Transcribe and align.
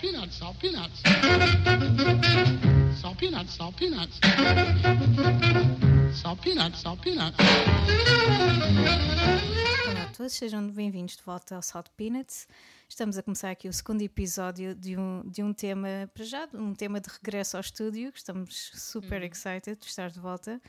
peanuts, 0.00 0.36
salt 0.36 0.56
peanuts. 0.60 1.02
Salt 3.00 3.18
peanuts, 3.18 3.54
salt 3.54 3.76
peanuts. 3.76 4.20
Salt 6.12 6.40
peanuts, 6.40 6.80
salt 6.80 7.00
peanuts. 7.02 7.36
Olá 9.88 10.02
a 10.02 10.12
todos, 10.16 10.32
sejam 10.32 10.68
bem-vindos 10.68 11.16
de 11.16 11.22
volta 11.24 11.56
ao 11.56 11.62
Salt 11.62 11.88
Peanuts. 11.96 12.46
Estamos 12.88 13.18
a 13.18 13.22
começar 13.22 13.50
aqui 13.50 13.68
o 13.68 13.72
segundo 13.72 14.02
episódio 14.02 14.74
de 14.74 14.96
um, 14.96 15.22
de 15.26 15.42
um 15.42 15.52
tema, 15.52 16.08
para 16.14 16.24
já, 16.24 16.48
um 16.54 16.74
tema 16.74 17.00
de 17.00 17.08
regresso 17.08 17.56
ao 17.56 17.60
estúdio, 17.60 18.12
estamos 18.14 18.70
super 18.74 19.22
excited 19.22 19.76
de 19.80 19.86
estar 19.86 20.10
de 20.10 20.20
volta. 20.20 20.60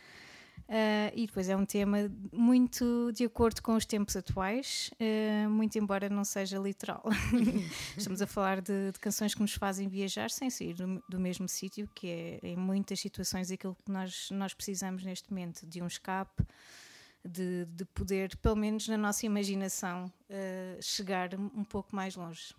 Uh, 0.69 1.09
e 1.15 1.25
depois 1.25 1.49
é 1.49 1.57
um 1.57 1.65
tema 1.65 1.97
muito 2.31 3.11
de 3.11 3.25
acordo 3.25 3.59
com 3.59 3.75
os 3.75 3.87
tempos 3.87 4.15
atuais, 4.15 4.91
uh, 5.01 5.49
muito 5.49 5.79
embora 5.79 6.07
não 6.07 6.23
seja 6.23 6.59
literal. 6.59 7.03
Estamos 7.97 8.21
a 8.21 8.27
falar 8.27 8.61
de, 8.61 8.91
de, 8.91 8.99
canções 8.99 9.33
que 9.33 9.41
nos 9.41 9.55
fazem 9.55 9.89
viajar 9.89 10.29
sem 10.29 10.47
sair 10.51 10.75
do, 10.75 11.03
do 11.09 11.19
mesmo 11.19 11.49
sítio, 11.49 11.89
que 11.95 12.07
é 12.07 12.39
em 12.49 12.55
muitas 12.55 12.99
situações 12.99 13.49
aquilo 13.49 13.75
que 13.83 13.91
nós, 13.91 14.29
nós 14.29 14.53
precisamos 14.53 15.03
neste 15.03 15.31
momento, 15.31 15.65
de 15.65 15.81
um 15.81 15.87
escape, 15.87 16.45
de, 17.25 17.65
de 17.65 17.85
poder, 17.85 18.37
pelo 18.37 18.55
menos 18.55 18.87
na 18.87 18.97
nossa 18.97 19.25
imaginação, 19.25 20.05
uh, 20.05 20.83
chegar 20.83 21.33
um 21.33 21.63
pouco 21.63 21.95
mais 21.95 22.15
longe. 22.15 22.53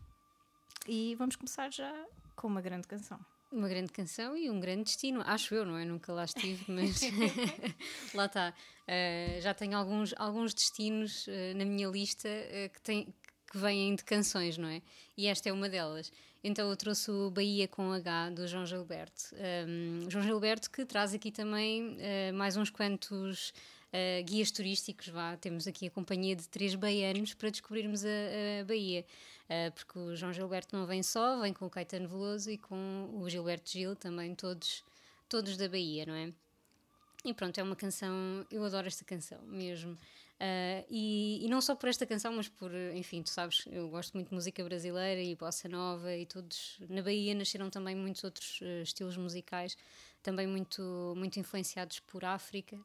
E 0.88 1.15
vamos 1.15 1.37
começar 1.37 1.73
já 1.73 1.95
com 2.34 2.48
uma 2.48 2.60
grande 2.60 2.88
canção. 2.88 3.20
Uma 3.52 3.68
grande 3.68 3.90
canção 3.92 4.36
e 4.36 4.48
um 4.48 4.60
grande 4.60 4.84
destino, 4.84 5.22
acho 5.27 5.54
eu, 5.54 5.66
não 5.66 5.77
é? 5.77 5.84
Nunca 5.84 6.12
lá 6.12 6.24
estive, 6.24 6.64
mas 6.68 7.00
lá 8.14 8.26
está. 8.26 8.54
Uh, 8.82 9.40
já 9.40 9.52
tenho 9.52 9.76
alguns, 9.76 10.14
alguns 10.16 10.54
destinos 10.54 11.26
uh, 11.26 11.56
na 11.56 11.64
minha 11.64 11.88
lista 11.88 12.28
uh, 12.28 12.70
que, 12.73 12.80
tem, 12.80 13.14
que 13.50 13.59
vêm 13.59 13.96
de 13.96 14.04
canções, 14.04 14.56
não 14.56 14.68
é? 14.68 14.80
E 15.16 15.26
esta 15.26 15.48
é 15.48 15.52
uma 15.52 15.68
delas. 15.68 16.12
Então 16.45 16.70
eu 16.70 16.76
trouxe 16.76 17.10
o 17.10 17.30
Bahia 17.30 17.66
com 17.66 17.92
H 17.92 18.30
do 18.30 18.46
João 18.46 18.65
Gilberto. 18.65 19.34
Um, 19.68 20.09
João 20.09 20.24
Gilberto 20.24 20.71
que 20.71 20.87
traz 20.87 21.12
aqui 21.12 21.30
também 21.30 21.98
mais 22.32 22.56
uns 22.56 22.71
quantos 22.71 23.52
uh, 23.90 24.24
guias 24.24 24.51
turísticos, 24.51 25.09
vá, 25.09 25.37
temos 25.37 25.66
aqui 25.66 25.87
a 25.87 25.90
companhia 25.90 26.34
de 26.37 26.48
três 26.48 26.74
baianos 26.74 27.34
para 27.34 27.51
descobrirmos 27.51 28.04
a, 28.04 28.60
a 28.60 28.65
Bahia. 28.65 29.04
Uh, 29.51 29.73
porque 29.73 29.98
o 29.98 30.15
João 30.15 30.32
Gilberto 30.32 30.76
não 30.76 30.87
vem 30.87 31.02
só, 31.02 31.40
vem 31.40 31.52
com 31.52 31.66
o 31.66 31.70
Caetano 31.70 32.09
Veloso 32.09 32.48
e 32.52 32.56
com 32.56 33.10
o 33.15 33.29
Gilberto 33.29 33.68
Gil, 33.68 33.96
também 33.96 34.32
todos, 34.32 34.84
todos 35.29 35.56
da 35.56 35.68
Bahia, 35.68 36.06
não 36.06 36.15
é? 36.15 36.32
E 37.24 37.34
pronto, 37.34 37.59
é 37.59 37.62
uma 37.62 37.74
canção, 37.74 38.46
eu 38.48 38.65
adoro 38.65 38.87
esta 38.87 39.04
canção 39.04 39.43
mesmo. 39.43 39.98
Uh, 40.40 40.87
e, 40.88 41.45
e, 41.45 41.48
não 41.48 41.60
só 41.60 41.74
por 41.74 41.88
esta 41.88 42.06
canção, 42.06 42.32
mas 42.32 42.48
por, 42.48 42.71
enfim, 42.95 43.23
tu 43.23 43.28
sabes, 43.28 43.65
eu 43.71 43.90
gosto 43.90 44.15
muito 44.15 44.28
de 44.28 44.34
música 44.34 44.62
brasileira 44.65 45.21
e 45.21 45.34
bossa 45.34 45.68
nova 45.68 46.16
e 46.16 46.24
todos. 46.24 46.78
Na 46.88 47.02
Bahia 47.02 47.34
nasceram 47.34 47.68
também 47.68 47.96
muitos 47.96 48.23
outros 48.23 48.60
uh, 48.60 48.82
estilos 48.82 49.16
musicais, 49.16 49.76
também 50.23 50.46
muito, 50.46 51.12
muito 51.16 51.40
influenciados 51.40 51.98
por 51.98 52.24
África. 52.24 52.78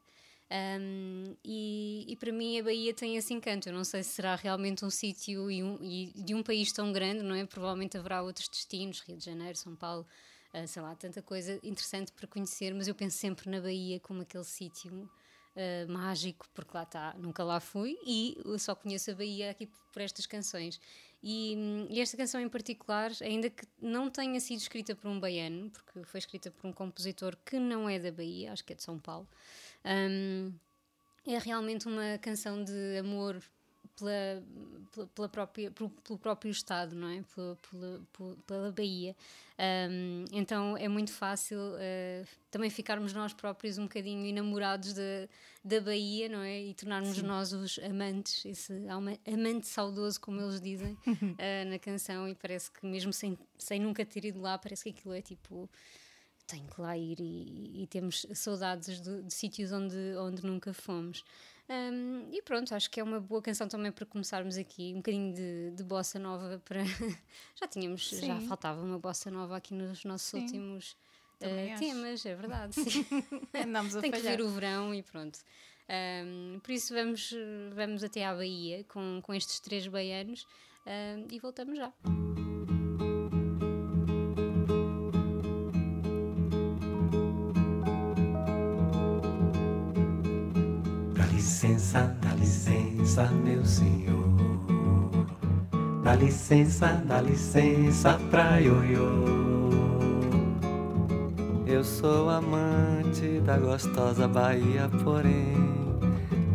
Um, 0.48 1.34
e, 1.44 2.04
e, 2.08 2.16
para 2.16 2.30
mim 2.30 2.58
a 2.60 2.62
Bahia 2.62 2.94
tem 2.94 3.16
esse 3.16 3.34
encanto. 3.34 3.68
Eu 3.68 3.72
não 3.72 3.84
sei 3.84 4.02
se 4.02 4.10
será 4.10 4.36
realmente 4.36 4.84
um 4.84 4.90
sítio 4.90 5.50
e, 5.50 5.62
um, 5.62 5.78
e, 5.82 6.12
de 6.14 6.34
um 6.34 6.42
país 6.42 6.70
tão 6.72 6.92
grande, 6.92 7.22
não 7.22 7.34
é? 7.34 7.44
Provavelmente 7.44 7.96
haverá 7.96 8.22
outros 8.22 8.48
destinos, 8.48 9.00
Rio 9.00 9.16
de 9.16 9.24
Janeiro, 9.24 9.58
São 9.58 9.74
Paulo, 9.74 10.06
uh, 10.54 10.66
sei 10.68 10.82
lá, 10.82 10.94
tanta 10.94 11.20
coisa 11.20 11.58
interessante 11.64 12.12
para 12.12 12.28
conhecer, 12.28 12.72
mas 12.74 12.86
eu 12.86 12.94
penso 12.94 13.18
sempre 13.18 13.50
na 13.50 13.60
Bahia 13.60 13.98
como 13.98 14.22
aquele 14.22 14.44
sítio 14.44 14.92
uh, 14.92 15.92
mágico, 15.92 16.46
porque 16.54 16.70
lá 16.74 16.84
está, 16.84 17.14
nunca 17.18 17.42
lá 17.42 17.58
fui 17.58 17.98
e 18.06 18.40
eu 18.44 18.58
só 18.58 18.74
conheço 18.74 19.10
a 19.10 19.14
Bahia 19.14 19.50
aqui 19.50 19.68
por 19.92 20.00
estas 20.00 20.26
canções. 20.26 20.80
E, 21.22 21.86
e, 21.90 22.00
esta 22.00 22.16
canção 22.16 22.40
em 22.40 22.48
particular, 22.48 23.10
ainda 23.20 23.50
que 23.50 23.66
não 23.80 24.08
tenha 24.08 24.38
sido 24.38 24.60
escrita 24.60 24.94
por 24.94 25.08
um 25.08 25.18
baiano, 25.18 25.70
porque 25.70 26.04
foi 26.04 26.18
escrita 26.18 26.52
por 26.52 26.68
um 26.68 26.72
compositor 26.72 27.36
que 27.44 27.58
não 27.58 27.88
é 27.88 27.98
da 27.98 28.12
Bahia, 28.12 28.52
acho 28.52 28.64
que 28.64 28.72
é 28.72 28.76
de 28.76 28.82
São 28.84 28.96
Paulo. 28.96 29.26
Um, 29.86 30.52
é 31.26 31.38
realmente 31.38 31.86
uma 31.86 32.18
canção 32.18 32.62
de 32.62 32.98
amor 32.98 33.42
pela, 33.96 34.42
pela, 34.92 35.06
pela 35.08 35.28
própria, 35.28 35.70
pelo, 35.70 35.90
pelo, 35.90 36.18
próprio 36.18 36.50
Estado, 36.50 36.94
não 36.94 37.08
é? 37.08 37.24
Pela, 37.34 37.56
pela, 37.70 38.36
pela 38.46 38.72
Bahia. 38.72 39.16
Um, 39.58 40.24
então 40.32 40.76
é 40.76 40.86
muito 40.86 41.12
fácil 41.12 41.58
uh, 41.58 42.26
também 42.50 42.68
ficarmos 42.68 43.12
nós 43.14 43.32
próprios 43.32 43.78
um 43.78 43.84
bocadinho 43.84 44.26
enamorados 44.26 44.92
da, 44.92 45.28
da 45.64 45.80
Bahia, 45.80 46.28
não 46.28 46.40
é? 46.40 46.60
E 46.60 46.74
tornarmos 46.74 47.16
Sim. 47.16 47.22
nós 47.22 47.52
os 47.52 47.78
amantes, 47.78 48.44
esse 48.44 48.72
amante 49.26 49.66
saudoso, 49.66 50.20
como 50.20 50.40
eles 50.40 50.60
dizem 50.60 50.92
uh, 50.92 51.66
na 51.70 51.78
canção. 51.78 52.28
E 52.28 52.34
parece 52.34 52.70
que, 52.70 52.84
mesmo 52.86 53.12
sem, 53.12 53.38
sem 53.58 53.80
nunca 53.80 54.04
ter 54.04 54.26
ido 54.26 54.40
lá, 54.40 54.58
parece 54.58 54.84
que 54.84 54.90
aquilo 54.90 55.14
é 55.14 55.22
tipo 55.22 55.68
tenho 56.46 56.66
que 56.66 56.80
lá 56.80 56.96
ir 56.96 57.18
e, 57.20 57.82
e 57.82 57.86
temos 57.86 58.26
saudades 58.34 59.00
de, 59.00 59.22
de, 59.22 59.34
sítios 59.34 59.72
onde, 59.72 59.96
onde 60.18 60.44
nunca 60.44 60.72
fomos. 60.72 61.24
Um, 61.68 62.28
e 62.32 62.40
pronto, 62.42 62.72
acho 62.74 62.88
que 62.88 63.00
é 63.00 63.02
uma 63.02 63.18
boa 63.18 63.42
canção 63.42 63.66
também 63.66 63.90
para 63.90 64.06
começarmos 64.06 64.56
aqui, 64.56 64.92
um 64.92 64.98
bocadinho 64.98 65.34
de, 65.34 65.72
de 65.72 65.82
bossa 65.82 66.18
nova 66.18 66.62
para. 66.64 66.84
já 67.60 67.66
tínhamos, 67.66 68.08
sim. 68.08 68.26
já 68.26 68.40
faltava 68.42 68.80
uma 68.80 68.98
bossa 68.98 69.30
nova 69.30 69.56
aqui 69.56 69.74
nos 69.74 70.04
nossos 70.04 70.28
sim. 70.28 70.42
últimos 70.42 70.96
uh, 71.40 71.78
temas, 71.78 72.24
é 72.24 72.34
verdade. 72.34 72.76
Andamos 73.52 73.96
a 73.96 74.00
Tem 74.00 74.12
falhar. 74.12 74.36
que 74.36 74.36
ver 74.36 74.42
o 74.44 74.48
verão 74.48 74.94
e 74.94 75.02
pronto. 75.02 75.40
Um, 75.88 76.58
por 76.60 76.72
isso 76.72 76.92
vamos, 76.92 77.32
vamos 77.74 78.02
até 78.02 78.24
à 78.24 78.34
Bahia 78.34 78.84
com, 78.84 79.20
com 79.22 79.34
estes 79.34 79.60
três 79.60 79.86
baianos 79.86 80.46
um, 80.86 81.26
e 81.30 81.38
voltamos 81.38 81.76
já. 81.76 81.92
Licença, 91.66 92.16
dá 92.22 92.32
licença, 92.34 93.30
meu 93.44 93.64
senhor. 93.64 94.24
Dá 96.04 96.14
licença, 96.14 97.02
dá 97.04 97.20
licença 97.20 98.20
pra 98.30 98.58
ioiô. 98.58 99.26
Eu 101.66 101.82
sou 101.82 102.30
amante 102.30 103.40
da 103.44 103.58
gostosa 103.58 104.28
Bahia, 104.28 104.88
porém, 105.02 105.56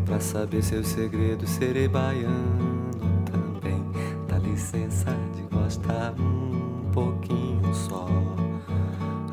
pra 0.06 0.22
saber 0.22 0.64
seus 0.64 0.88
segredos, 0.88 1.50
serei 1.50 1.90
baiano 1.90 2.90
também. 3.26 3.84
Dá 4.30 4.38
licença 4.38 5.12
de 5.36 5.42
gostar 5.54 6.14
um 6.18 6.90
pouquinho 6.94 7.74
só. 7.74 8.08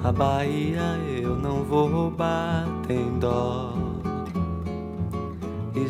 A 0.03 0.11
Bahia 0.11 0.99
eu 1.23 1.37
não 1.37 1.63
vou 1.63 1.89
roubar, 1.89 2.67
tem 2.89 3.17
dó. 3.21 3.78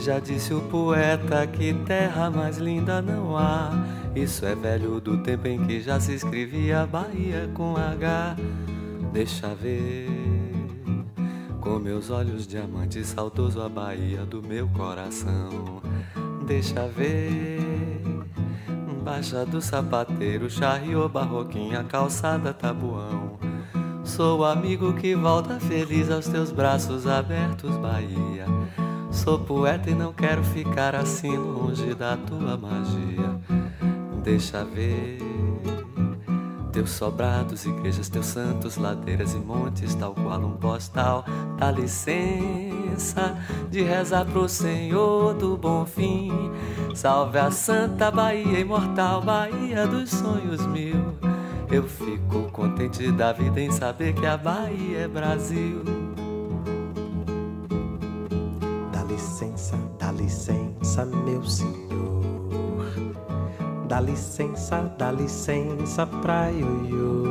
Já 0.00 0.18
disse 0.18 0.54
o 0.54 0.60
poeta 0.62 1.46
que 1.46 1.74
terra 1.74 2.30
mais 2.30 2.58
linda 2.58 3.02
não 3.02 3.36
há. 3.36 3.70
Isso 4.14 4.46
é 4.46 4.54
velho 4.54 5.00
do 5.00 5.18
tempo 5.18 5.46
em 5.48 5.64
que 5.66 5.80
já 5.80 6.00
se 6.00 6.14
escrevia 6.14 6.86
Bahia 6.86 7.50
com 7.54 7.76
H. 7.76 8.36
Deixa 9.12 9.54
ver 9.54 10.08
com 11.60 11.78
meus 11.78 12.10
olhos 12.10 12.46
diamantes 12.46 13.08
saudoso 13.08 13.60
a 13.60 13.68
Bahia 13.68 14.24
do 14.24 14.42
meu 14.42 14.68
coração. 14.68 15.82
Deixa 16.46 16.86
ver 16.88 17.58
Baixa 19.08 19.46
do 19.46 19.58
sapateiro, 19.58 20.50
charriou 20.50 21.08
barroquinha, 21.08 21.82
calçada 21.82 22.52
tabuão. 22.52 23.38
Sou 24.04 24.44
amigo 24.44 24.92
que 24.92 25.14
volta 25.14 25.58
feliz 25.58 26.10
aos 26.10 26.28
teus 26.28 26.52
braços 26.52 27.06
abertos, 27.06 27.74
Bahia. 27.78 28.44
Sou 29.10 29.38
poeta 29.38 29.90
e 29.90 29.94
não 29.94 30.12
quero 30.12 30.42
ficar 30.44 30.94
assim 30.94 31.36
longe 31.36 31.94
da 31.94 32.16
tua 32.16 32.56
magia. 32.56 33.40
Deixa 34.22 34.64
ver 34.64 35.18
teus 36.72 36.90
sobrados, 36.90 37.64
igrejas, 37.64 38.08
teus 38.08 38.26
santos, 38.26 38.76
ladeiras 38.76 39.34
e 39.34 39.38
montes, 39.38 39.94
tal 39.94 40.14
qual 40.14 40.38
um 40.40 40.52
postal. 40.52 41.24
Dá 41.56 41.70
licença 41.70 43.36
de 43.70 43.82
rezar 43.82 44.24
pro 44.26 44.48
Senhor 44.48 45.34
do 45.34 45.56
bom 45.56 45.84
fim. 45.84 46.30
Salve 46.94 47.38
a 47.38 47.50
Santa 47.50 48.10
Bahia 48.10 48.60
imortal, 48.60 49.22
Bahia 49.22 49.86
dos 49.86 50.10
sonhos 50.10 50.64
mil. 50.66 51.16
Eu 51.70 51.82
fico 51.82 52.50
contente 52.52 53.10
da 53.12 53.32
vida 53.32 53.60
em 53.60 53.70
saber 53.70 54.14
que 54.14 54.24
a 54.24 54.36
Bahia 54.36 55.00
é 55.00 55.08
Brasil. 55.08 56.07
Licença, 60.98 61.04
meu 61.04 61.44
senhor. 61.44 62.24
Dá 63.86 64.00
licença, 64.00 64.92
dá 64.98 65.12
licença 65.12 66.06
pra 66.06 66.48
ioiô. 66.48 67.28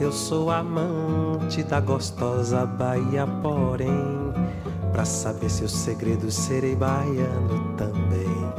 Eu 0.00 0.12
sou 0.12 0.50
amante 0.50 1.62
da 1.62 1.80
gostosa 1.80 2.66
Bahia, 2.66 3.26
porém, 3.40 4.32
pra 4.92 5.04
saber 5.04 5.48
seus 5.48 5.72
segredos 5.72 6.34
serei 6.34 6.74
baiano 6.74 7.74
também. 7.76 8.52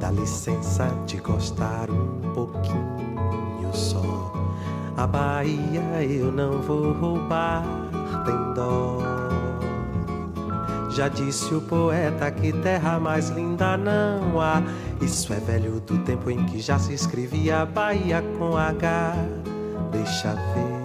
Dá 0.00 0.10
licença 0.10 0.88
de 1.06 1.18
gostar 1.18 1.88
um 1.88 2.32
pouquinho 2.34 3.02
A 4.96 5.06
Bahia 5.06 6.04
eu 6.04 6.30
não 6.30 6.60
vou 6.60 6.92
roubar, 6.92 7.64
tem 8.24 8.54
dó. 8.54 9.11
Já 10.94 11.08
disse 11.08 11.54
o 11.54 11.60
poeta 11.62 12.30
que 12.30 12.52
terra 12.52 13.00
mais 13.00 13.30
linda 13.30 13.78
não 13.78 14.38
há. 14.38 14.62
Isso 15.00 15.32
é 15.32 15.36
velho 15.36 15.80
do 15.80 15.96
tempo 16.04 16.30
em 16.30 16.44
que 16.44 16.60
já 16.60 16.78
se 16.78 16.92
escrevia 16.92 17.64
Bahia 17.64 18.22
com 18.38 18.58
H. 18.58 19.14
Deixa 19.90 20.34
ver. 20.34 20.82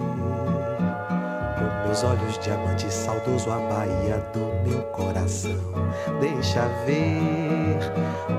Com 1.58 1.86
meus 1.86 2.02
olhos 2.02 2.38
diamante 2.38 2.90
saudoso 2.90 3.50
a 3.50 3.58
Bahia 3.58 4.16
do 4.32 4.66
meu 4.66 4.80
coração. 4.84 5.60
Deixa 6.20 6.66
ver. 6.86 7.78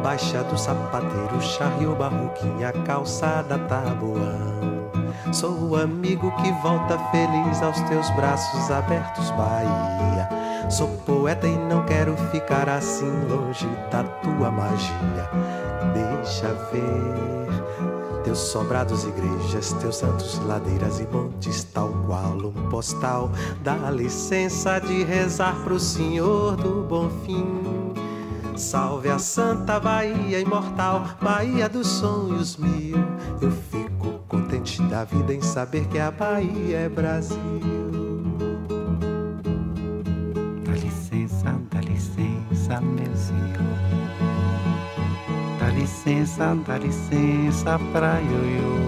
Baixa 0.01 0.43
do 0.45 0.57
sapateiro, 0.57 1.39
charrio, 1.39 1.95
barroquinha, 1.95 2.73
calçada, 2.83 3.59
tabuão. 3.59 4.89
Sou 5.31 5.69
o 5.69 5.75
amigo 5.75 6.31
que 6.37 6.51
volta 6.63 6.97
feliz 7.11 7.61
aos 7.61 7.79
teus 7.81 8.09
braços 8.15 8.71
abertos, 8.71 9.29
Bahia. 9.31 10.38
Sou 10.69 10.87
poeta 11.03 11.47
e 11.47 11.57
não 11.57 11.83
quero 11.83 12.15
ficar 12.31 12.69
assim 12.69 13.09
longe 13.27 13.67
da 13.91 14.03
tua 14.03 14.51
magia. 14.51 15.29
Deixa 15.93 16.53
ver 16.71 18.23
teus 18.23 18.37
sobrados, 18.37 19.03
igrejas, 19.03 19.73
teus 19.73 19.95
santos, 19.95 20.39
ladeiras 20.45 20.99
e 20.99 21.07
montes, 21.07 21.63
tal 21.63 21.89
qual 22.05 22.37
um 22.37 22.69
postal. 22.69 23.31
Dá 23.63 23.89
licença 23.89 24.77
de 24.79 25.03
rezar 25.03 25.55
pro 25.63 25.79
Senhor 25.79 26.55
do 26.55 26.83
Bom 26.83 27.09
Fim. 27.25 27.93
Salve 28.55 29.09
a 29.09 29.17
Santa 29.17 29.79
Bahia 29.79 30.39
imortal, 30.39 31.03
Bahia 31.19 31.67
dos 31.67 31.87
sonhos 31.87 32.57
mil. 32.57 32.97
Eu 33.41 33.51
fico 33.51 34.19
contente 34.27 34.83
da 34.83 35.03
vida 35.03 35.33
em 35.33 35.41
saber 35.41 35.87
que 35.87 35.97
a 35.97 36.11
Bahia 36.11 36.81
é 36.81 36.89
Brasil. 36.89 37.78
Licença, 45.99 46.57
dá 46.65 46.77
licença 46.77 47.77
pra 47.91 48.19
ioiô. 48.19 48.79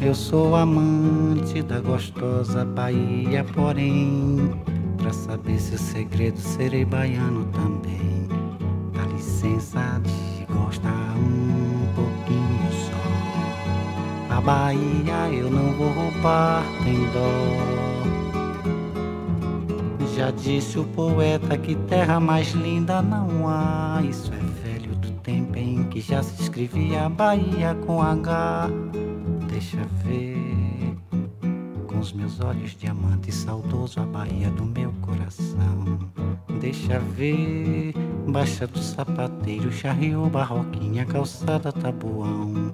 Eu 0.00 0.14
sou 0.14 0.54
amante 0.54 1.62
da 1.62 1.80
gostosa 1.80 2.64
Bahia, 2.64 3.44
porém, 3.54 4.52
pra 4.98 5.12
saber 5.12 5.58
seu 5.58 5.78
segredo, 5.78 6.38
serei 6.38 6.84
baiano 6.84 7.44
também. 7.46 8.28
Dá 8.94 9.02
licença 9.12 10.00
de 10.04 10.44
gostar 10.52 11.16
um 11.16 11.86
pouquinho 11.96 12.72
só. 12.72 14.36
A 14.36 14.40
Bahia 14.40 15.28
eu 15.32 15.50
não 15.50 15.72
vou 15.72 15.88
roubar, 15.88 16.62
tem 16.84 17.00
dó. 17.12 17.82
Já 20.14 20.30
disse 20.30 20.78
o 20.78 20.84
poeta 20.84 21.56
que 21.56 21.74
terra 21.74 22.20
mais 22.20 22.52
linda 22.52 23.02
não 23.02 23.48
há. 23.48 24.00
Isso 24.08 24.30
é 24.32 24.41
já 26.02 26.22
se 26.22 26.42
escrevia 26.42 27.08
Bahia 27.08 27.74
com 27.86 28.02
H. 28.02 28.68
Deixa 29.48 29.78
ver 30.04 30.96
com 31.86 31.98
os 31.98 32.12
meus 32.12 32.40
olhos 32.40 32.76
diamante 32.76 33.30
saudoso 33.30 34.00
a 34.00 34.04
Bahia 34.04 34.50
do 34.50 34.64
meu 34.64 34.92
coração. 35.00 36.10
Deixa 36.60 36.98
ver, 36.98 37.92
baixa 38.26 38.66
do 38.66 38.78
sapateiro, 38.78 39.70
charriou 39.70 40.28
barroquinha, 40.28 41.04
calçada 41.06 41.72
tabuão. 41.72 42.72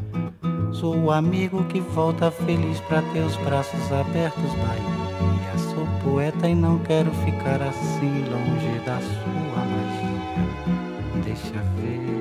Sou 0.73 0.97
o 0.97 1.11
amigo 1.11 1.65
que 1.65 1.81
volta 1.81 2.31
feliz 2.31 2.81
pra 2.81 3.03
teus 3.13 3.37
braços 3.39 3.93
abertos, 3.93 4.53
Bahia. 4.55 5.59
Sou 5.75 5.87
poeta 6.03 6.49
e 6.49 6.55
não 6.55 6.79
quero 6.79 7.11
ficar 7.11 7.61
assim 7.63 8.25
longe 8.31 8.79
da 8.87 8.99
sua 9.01 9.65
magia. 9.65 11.23
Deixa 11.25 11.63
ver 11.77 12.18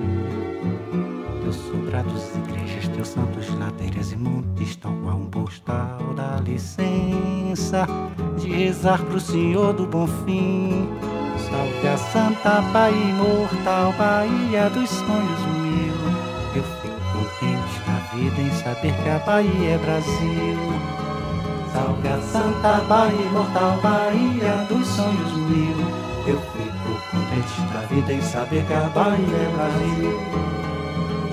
sobrados, 1.87 2.35
igrejas, 2.35 2.87
teus 2.89 3.07
santos, 3.07 3.49
ladeiras 3.57 4.11
e 4.11 4.17
montes, 4.17 4.75
tal 4.75 4.91
qual 5.03 5.15
um 5.15 5.29
postal. 5.29 5.97
Dá 6.15 6.41
licença 6.43 7.87
de 8.37 8.49
rezar 8.49 9.01
pro 9.03 9.19
Senhor 9.19 9.73
do 9.73 9.87
Bom 9.87 10.05
Fim. 10.25 10.89
Salve 11.49 11.87
a 11.87 11.97
Santa 11.97 12.61
Bahia 12.73 13.09
imortal, 13.09 13.93
Bahia 13.93 14.69
dos 14.69 14.89
sonhos 14.89 15.39
mil. 15.61 15.93
Eu 16.55 16.63
fico 16.63 16.99
contente 17.13 17.81
na 17.87 17.99
vida 18.15 18.41
em 18.41 18.51
saber 18.51 18.93
que 19.03 19.09
a 19.09 19.19
Bahia 19.19 19.69
é 19.69 19.77
Brasil. 19.77 20.57
Salve 21.71 22.07
a 22.09 22.19
Santa 22.21 22.83
Bahia 22.83 23.25
imortal, 23.27 23.79
Bahia 23.81 24.65
dos 24.67 24.87
sonhos 24.87 25.33
mil. 25.49 25.77
Eu 26.27 26.37
fico 26.37 27.11
contente 27.11 27.73
da 27.73 27.79
vida 27.87 28.11
em 28.11 28.21
saber 28.21 28.65
que 28.65 28.73
a 28.73 28.89
Bahia 28.89 29.37
é 29.37 29.51
Brasil. 29.55 30.56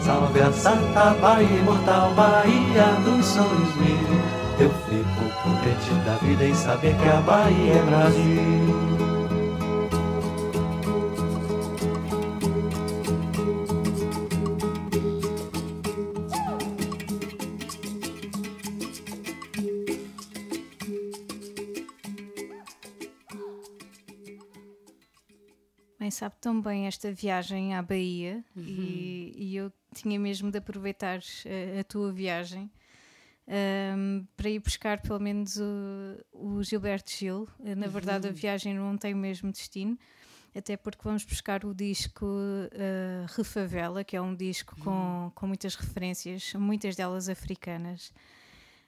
Salve 0.05 0.39
a 0.39 0.53
Santa 0.53 1.15
Bahia 1.19 1.61
imortal, 1.61 2.13
Bahia 2.13 2.85
dos 3.07 3.25
sonhos 3.25 3.75
mil. 3.77 4.21
Eu 4.59 4.69
fico 4.87 5.43
contente 5.43 5.95
da 6.05 6.17
vida 6.17 6.45
em 6.45 6.55
saber 6.55 6.95
que 6.95 7.09
a 7.09 7.23
Bahia 7.23 7.73
é 7.73 7.83
Brasil. 7.83 8.84
Bem, 26.05 26.11
sabe 26.11 26.35
tão 26.39 26.61
bem 26.61 26.87
esta 26.87 27.11
viagem 27.11 27.75
à 27.75 27.81
Bahia 27.81 28.45
e, 28.55 29.33
e 29.39 29.57
eu 29.57 29.73
tinha 29.95 30.21
mesmo 30.21 30.51
de 30.51 30.59
aproveitar 30.59 31.19
eh, 31.47 31.79
a 31.81 31.83
tua 31.85 32.13
viagem 32.13 32.71
ahm, 33.49 34.27
para 34.37 34.51
ir 34.51 34.59
buscar 34.59 35.01
pelo 35.01 35.19
menos 35.19 35.57
o, 35.57 35.65
o 36.31 36.63
Gilberto 36.63 37.11
Gil. 37.11 37.49
Eh, 37.65 37.75
Na 37.75 37.87
verdade, 37.87 38.29
a 38.29 38.33
viagem 38.33 38.75
não 38.75 38.99
tem 38.99 39.15
o 39.15 39.17
mesmo 39.17 39.51
destino, 39.51 39.99
até 40.55 40.77
porque 40.77 41.01
vamos 41.03 41.25
buscar 41.25 41.65
o 41.65 41.75
disco 41.75 42.27
eh, 42.73 43.25
Refavela, 43.35 44.05
que 44.05 44.15
é 44.15 44.21
um 44.21 44.35
disco 44.35 44.77
com, 44.81 45.33
com 45.35 45.47
muitas 45.47 45.75
referências, 45.75 46.53
muitas 46.53 46.97
delas 46.97 47.31
africanas. 47.31 48.13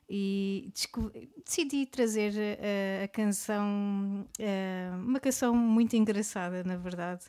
E 0.09 0.73
decidi 1.45 1.85
trazer 1.85 2.33
eh, 2.37 3.03
a 3.05 3.09
canção, 3.09 4.25
eh, 4.39 4.91
uma 4.95 5.19
canção 5.19 5.55
muito 5.55 5.97
engraçada, 5.97 6.63
na 6.63 6.77
verdade, 6.77 7.25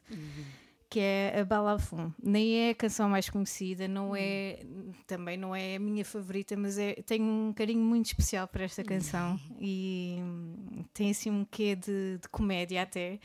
que 0.90 1.00
é 1.00 1.40
a 1.40 1.44
Balafon. 1.44 2.12
Nem 2.22 2.68
é 2.68 2.70
a 2.70 2.76
canção 2.76 3.10
mais 3.10 3.30
conhecida, 3.30 3.88
não 3.88 4.16
é, 4.16 4.60
também 5.08 5.38
não 5.38 5.56
é 5.56 5.76
a 5.76 5.80
minha 5.80 6.06
favorita, 6.06 6.56
mas 6.56 6.78
é, 6.78 6.94
tenho 7.06 7.26
um 7.26 7.52
carinho 7.52 7.82
muito 7.82 8.06
especial 8.08 8.48
para 8.48 8.64
esta 8.64 8.84
canção 8.84 9.40
e 9.60 10.18
hum, 10.20 10.86
tem 10.94 11.10
assim 11.10 11.32
um 11.32 11.44
quê 11.46 11.76
de, 11.76 12.20
de 12.22 12.30
comédia 12.30 12.84
até. 12.84 13.20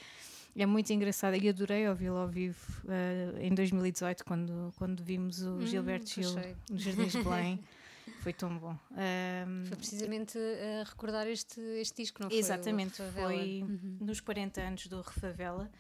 É 0.54 0.66
muito 0.66 0.90
engraçada 0.92 1.36
e 1.36 1.48
adorei 1.48 1.88
ouvi-la 1.88 2.20
ao 2.20 2.28
vivo 2.28 2.58
eh, 2.88 3.46
em 3.46 3.54
2018, 3.54 4.24
quando, 4.24 4.72
quando 4.76 5.02
vimos 5.02 5.42
o 5.42 5.66
Gilberto 5.66 6.10
pois 6.14 6.26
Gil 6.26 6.54
nos 6.70 6.82
Jardins 6.82 7.12
de 7.12 7.22
Belém. 7.22 7.60
Foi 8.20 8.32
tão 8.32 8.56
bom. 8.58 8.76
Ahm, 8.92 9.64
Foi 9.66 9.76
precisamente 9.76 10.38
a 10.38 10.84
recordar 10.88 11.26
este, 11.26 11.60
este 11.80 12.02
disco, 12.02 12.22
não 12.22 12.28
foi? 12.30 12.38
Exatamente, 12.38 13.02
foi 13.14 13.64
nos 14.00 14.20
40 14.20 14.60
anos 14.60 14.86
do 14.86 15.00
Refavela 15.00 15.70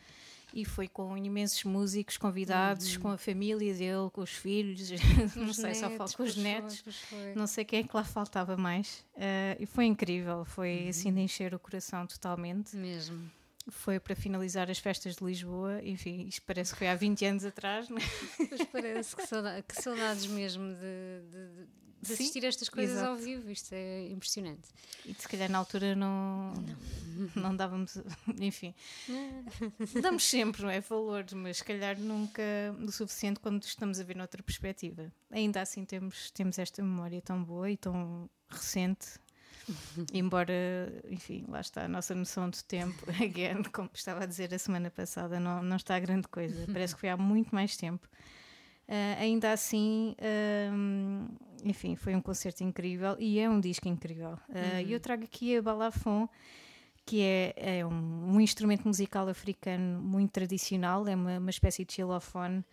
e 0.54 0.64
foi 0.64 0.86
com 0.86 1.16
imensos 1.16 1.64
músicos 1.64 2.16
convidados, 2.18 2.96
com 2.98 3.08
a 3.08 3.16
família 3.16 3.72
dele, 3.74 4.10
com 4.12 4.20
os 4.20 4.30
filhos, 4.30 4.90
não 5.36 5.46
Os 5.46 5.56
sei, 5.56 5.74
só 5.74 5.88
falo 5.88 5.98
netos, 6.00 6.14
com 6.14 6.22
os 6.24 6.36
netos, 6.36 6.78
foi. 7.08 7.34
não 7.34 7.46
sei 7.46 7.64
quem 7.64 7.80
é 7.80 7.82
que 7.84 7.96
lá 7.96 8.04
faltava 8.04 8.56
mais. 8.56 9.04
Ah, 9.16 9.56
e 9.58 9.64
foi 9.66 9.86
incrível, 9.86 10.44
foi 10.44 10.82
Uhum. 10.82 10.88
assim 10.90 11.12
de 11.12 11.20
encher 11.20 11.54
o 11.54 11.58
coração 11.58 12.06
totalmente. 12.06 12.76
Mesmo. 12.76 13.30
Foi 13.68 14.00
para 14.00 14.16
finalizar 14.16 14.68
as 14.68 14.78
festas 14.78 15.14
de 15.16 15.24
Lisboa, 15.24 15.80
enfim, 15.84 16.26
isto 16.26 16.42
parece 16.44 16.72
que 16.72 16.78
foi 16.78 16.88
há 16.88 16.96
20 16.96 17.24
anos 17.24 17.44
atrás, 17.44 17.88
não 17.88 17.96
é? 17.96 18.46
Pois 18.48 18.64
parece 18.72 19.14
que, 19.16 19.24
sauda- 19.26 19.62
que 19.62 19.80
saudades 19.80 20.26
mesmo 20.26 20.64
de, 20.74 21.30
de- 21.30 21.48
de- 21.64 21.81
de 22.02 22.12
assistir 22.12 22.44
estas 22.44 22.68
coisas 22.68 22.96
exato. 22.96 23.10
ao 23.10 23.16
vivo. 23.16 23.48
Isto 23.50 23.72
é 23.72 24.08
impressionante. 24.08 24.68
E 25.06 25.14
se 25.14 25.28
calhar 25.28 25.48
na 25.48 25.58
altura 25.58 25.94
não, 25.94 26.52
não. 27.36 27.54
dávamos, 27.54 27.96
enfim. 28.40 28.74
Damos 30.00 30.24
sempre, 30.24 30.62
não 30.62 30.70
é? 30.70 30.80
Valor, 30.80 31.24
mas 31.34 31.58
se 31.58 31.64
calhar 31.64 31.98
nunca 31.98 32.42
o 32.80 32.90
suficiente 32.90 33.38
quando 33.38 33.62
estamos 33.62 34.00
a 34.00 34.04
ver 34.04 34.16
noutra 34.16 34.42
perspectiva. 34.42 35.12
Ainda 35.30 35.60
assim 35.60 35.84
temos, 35.84 36.30
temos 36.32 36.58
esta 36.58 36.82
memória 36.82 37.22
tão 37.22 37.42
boa 37.42 37.70
e 37.70 37.76
tão 37.76 38.28
recente. 38.48 39.06
Embora, 40.12 40.52
enfim, 41.08 41.44
lá 41.48 41.60
está 41.60 41.84
a 41.84 41.88
nossa 41.88 42.16
noção 42.16 42.50
de 42.50 42.64
tempo, 42.64 43.04
again, 43.22 43.62
como 43.72 43.88
estava 43.94 44.24
a 44.24 44.26
dizer 44.26 44.52
a 44.52 44.58
semana 44.58 44.90
passada, 44.90 45.38
não, 45.38 45.62
não 45.62 45.76
está 45.76 45.94
a 45.94 46.00
grande 46.00 46.26
coisa. 46.26 46.66
Parece 46.72 46.94
que 46.94 47.00
foi 47.00 47.10
há 47.10 47.16
muito 47.16 47.54
mais 47.54 47.76
tempo. 47.76 48.08
Ah, 48.88 49.16
ainda 49.20 49.52
assim, 49.52 50.14
hum, 50.72 51.28
enfim, 51.62 51.96
foi 51.96 52.14
um 52.14 52.20
concerto 52.20 52.62
incrível 52.62 53.16
e 53.18 53.38
é 53.38 53.48
um 53.48 53.60
disco 53.60 53.88
incrível. 53.88 54.38
E 54.86 54.92
eu 54.92 55.00
trago 55.00 55.24
aqui 55.24 55.56
a 55.56 55.62
balafon, 55.62 56.28
que 57.04 57.22
é, 57.22 57.54
é 57.56 57.86
um, 57.86 58.34
um 58.34 58.40
instrumento 58.40 58.86
musical 58.86 59.28
africano 59.28 60.00
muito 60.00 60.30
tradicional, 60.30 61.06
é 61.06 61.14
uma, 61.14 61.38
uma 61.38 61.50
espécie 61.50 61.84
de 61.84 61.92
xilofone. 61.92 62.64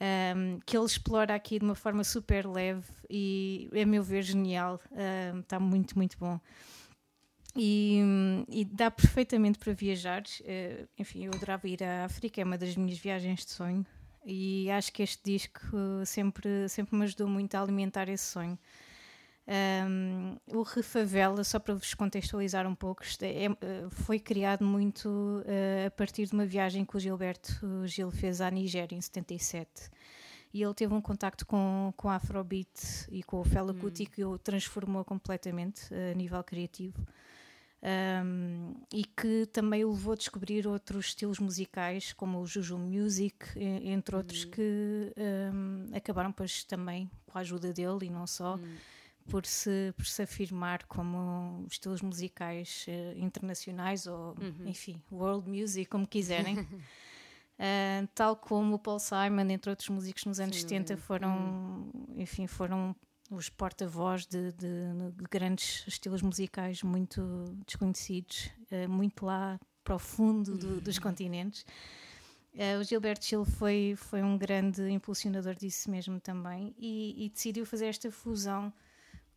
Um, 0.00 0.58
que 0.66 0.76
ele 0.76 0.86
explora 0.86 1.34
aqui 1.34 1.58
de 1.58 1.64
uma 1.64 1.76
forma 1.76 2.02
super 2.02 2.46
leve 2.46 2.84
e, 3.08 3.70
a 3.80 3.86
meu 3.86 4.02
ver, 4.02 4.22
genial. 4.22 4.80
Está 5.40 5.58
muito, 5.60 5.96
muito 5.96 6.18
bom. 6.18 6.38
E, 7.56 8.00
e, 8.48 8.64
dá 8.64 8.90
perfeitamente 8.90 9.58
para 9.58 9.72
viajar. 9.72 10.22
Uh, 10.40 10.88
enfim, 10.98 11.24
eu 11.24 11.32
adorava 11.32 11.68
ir 11.68 11.82
à 11.84 12.04
África, 12.04 12.40
é 12.40 12.44
uma 12.44 12.58
das 12.58 12.76
minhas 12.76 12.98
viagens 12.98 13.44
de 13.44 13.52
sonho. 13.52 13.86
E 14.24 14.70
acho 14.70 14.92
que 14.92 15.02
este 15.02 15.22
disco 15.22 15.60
sempre, 16.06 16.68
sempre 16.68 16.96
me 16.96 17.04
ajudou 17.04 17.28
muito 17.28 17.54
a 17.54 17.60
alimentar 17.60 18.08
esse 18.08 18.24
sonho. 18.24 18.58
Um, 19.46 20.38
o 20.56 20.62
Refavela, 20.62 21.44
só 21.44 21.58
para 21.58 21.74
vos 21.74 21.92
contextualizar 21.92 22.66
um 22.66 22.74
pouco, 22.74 23.02
é, 23.20 23.44
é, 23.44 23.50
foi 23.90 24.18
criado 24.18 24.64
muito 24.64 25.06
uh, 25.06 25.86
a 25.86 25.90
partir 25.90 26.26
de 26.26 26.32
uma 26.32 26.46
viagem 26.46 26.84
que 26.84 26.96
o 26.96 27.00
Gilberto 27.00 27.86
Gil 27.86 28.10
fez 28.10 28.40
à 28.40 28.50
Nigéria 28.50 28.96
em 28.96 29.00
77. 29.00 29.90
E 30.54 30.62
ele 30.62 30.72
teve 30.72 30.94
um 30.94 31.00
contacto 31.00 31.44
com, 31.44 31.92
com 31.96 32.08
a 32.08 32.14
Afrobeat 32.14 33.06
e 33.10 33.22
com 33.22 33.40
o 33.40 33.44
Fela 33.44 33.72
hum. 33.72 33.78
Kuti 33.78 34.06
que 34.06 34.24
o 34.24 34.38
transformou 34.38 35.04
completamente 35.04 35.92
uh, 35.92 36.12
a 36.12 36.14
nível 36.14 36.42
criativo. 36.42 37.06
Um, 37.84 38.74
e 38.90 39.04
que 39.04 39.44
também 39.52 39.84
o 39.84 39.92
levou 39.92 40.14
a 40.14 40.16
descobrir 40.16 40.66
outros 40.66 41.06
estilos 41.06 41.38
musicais, 41.38 42.14
como 42.14 42.40
o 42.40 42.46
Juju 42.46 42.78
Music, 42.78 43.36
entre 43.56 44.16
outros, 44.16 44.44
hum. 44.46 44.50
que 44.50 45.12
um, 45.52 45.94
acabaram 45.94 46.32
pois 46.32 46.64
também 46.64 47.10
com 47.26 47.36
a 47.36 47.42
ajuda 47.42 47.72
dele 47.72 48.06
e 48.06 48.10
não 48.10 48.26
só. 48.26 48.56
Hum 48.56 48.76
por 49.28 49.46
se, 49.46 49.92
por 49.96 50.06
se 50.06 50.22
afirmar 50.22 50.84
como 50.86 51.66
estilos 51.70 52.02
musicais 52.02 52.86
uh, 52.88 53.18
internacionais 53.18 54.06
ou, 54.06 54.34
uhum. 54.40 54.66
enfim, 54.66 55.02
world 55.10 55.48
music, 55.48 55.88
como 55.88 56.06
quiserem. 56.06 56.58
uh, 56.60 58.08
tal 58.14 58.36
como 58.36 58.74
o 58.74 58.78
Paul 58.78 58.98
Simon, 58.98 59.50
entre 59.50 59.70
outros 59.70 59.88
músicos 59.88 60.24
nos 60.24 60.40
anos 60.40 60.56
Sim, 60.56 60.68
70, 60.68 60.96
foram, 60.96 61.90
uhum. 61.94 62.14
enfim, 62.16 62.46
foram 62.46 62.94
os 63.34 63.48
porta-voz 63.48 64.26
de, 64.26 64.52
de, 64.52 65.12
de, 65.12 65.24
grandes 65.30 65.84
estilos 65.86 66.22
musicais 66.22 66.82
muito 66.82 67.22
desconhecidos, 67.66 68.50
uh, 68.70 68.88
muito 68.88 69.26
lá 69.26 69.58
para 69.82 69.94
o 69.94 69.98
fundo 69.98 70.56
do, 70.56 70.80
dos 70.80 70.98
continentes. 70.98 71.64
Uh, 72.54 72.80
o 72.80 72.84
Gilberto 72.84 73.26
Gil 73.26 73.44
foi, 73.44 73.94
foi 73.96 74.22
um 74.22 74.38
grande 74.38 74.88
impulsionador 74.88 75.54
disso 75.54 75.90
mesmo 75.90 76.20
também 76.20 76.74
e, 76.78 77.26
e 77.26 77.28
decidiu 77.28 77.66
fazer 77.66 77.86
esta 77.86 78.10
fusão 78.10 78.72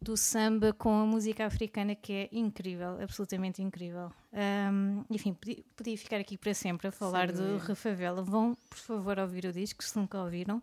do 0.01 0.15
samba 0.15 0.71
com 0.71 1.01
a 1.01 1.05
música 1.05 1.45
africana 1.45 1.95
que 1.95 2.13
é 2.13 2.29
incrível, 2.31 3.01
absolutamente 3.01 3.61
incrível. 3.61 4.11
Um, 4.31 5.03
enfim, 5.09 5.33
podia, 5.33 5.63
podia, 5.75 5.97
ficar 5.97 6.17
aqui 6.17 6.37
para 6.37 6.53
sempre 6.53 6.87
a 6.87 6.91
falar 6.91 7.29
Sim, 7.29 7.35
do. 7.35 7.57
Refavela. 7.57 8.21
Vão, 8.21 8.55
por 8.69 8.77
favor, 8.77 9.17
ouvir 9.19 9.45
o 9.45 9.51
disco, 9.51 9.83
se 9.83 9.97
nunca 9.97 10.21
ouviram. 10.21 10.61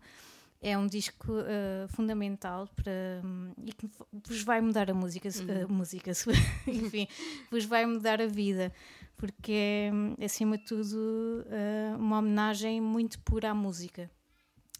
É 0.67 0.75
um 0.75 0.87
disco 0.87 1.31
uh, 1.31 1.87
fundamental 1.89 2.67
para, 2.75 3.21
um, 3.23 3.53
e 3.63 3.71
que 3.71 3.87
vos 4.11 4.41
vai 4.41 4.59
mudar 4.59 4.89
a 4.89 4.95
música, 4.95 5.29
uhum. 5.29 5.65
uh, 5.65 5.71
música 5.71 6.09
enfim, 6.65 7.07
vos 7.51 7.65
vai 7.65 7.85
mudar 7.85 8.19
a 8.19 8.25
vida, 8.25 8.73
porque 9.15 9.91
é, 10.19 10.25
acima 10.25 10.57
de 10.57 10.65
tudo, 10.65 11.45
uh, 11.45 11.99
uma 11.99 12.17
homenagem 12.17 12.81
muito 12.81 13.19
pura 13.19 13.51
à 13.51 13.53
música 13.53 14.09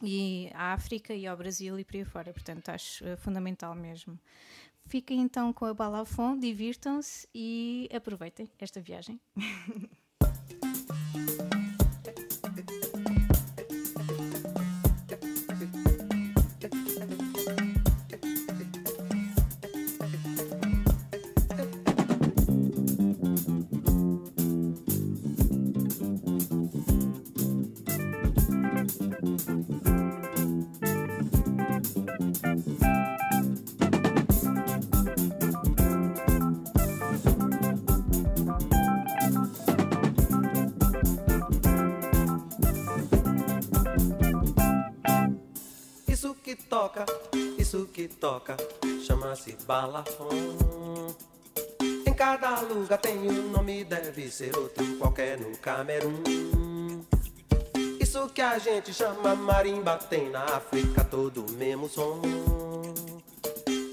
e 0.01 0.49
à 0.55 0.73
África 0.73 1.13
e 1.13 1.27
ao 1.27 1.37
Brasil 1.37 1.77
e 1.77 1.85
por 1.85 1.97
aí 1.97 2.03
fora. 2.03 2.33
Portanto, 2.33 2.69
acho 2.69 3.05
uh, 3.05 3.15
fundamental 3.17 3.75
mesmo. 3.75 4.19
Fiquem 4.87 5.21
então 5.21 5.53
com 5.53 5.65
a 5.65 5.73
Balafon, 5.75 6.35
divirtam-se 6.39 7.27
e 7.31 7.87
aproveitem 7.93 8.49
esta 8.57 8.81
viagem. 8.81 9.21
toca 48.19 48.57
chama-se 49.05 49.55
balafon. 49.67 50.29
Em 52.07 52.13
cada 52.13 52.61
lugar 52.61 52.97
tem 52.97 53.17
um 53.29 53.49
nome, 53.49 53.83
deve 53.83 54.29
ser 54.31 54.55
outro 54.57 54.85
qualquer 54.97 55.39
no 55.39 55.55
Camerun. 55.57 56.23
Isso 57.99 58.29
que 58.29 58.41
a 58.41 58.57
gente 58.57 58.93
chama 58.93 59.35
marimba 59.35 59.97
tem 59.97 60.29
na 60.29 60.43
África 60.43 61.03
todo 61.03 61.45
o 61.45 61.51
mesmo 61.51 61.87
som. 61.87 62.21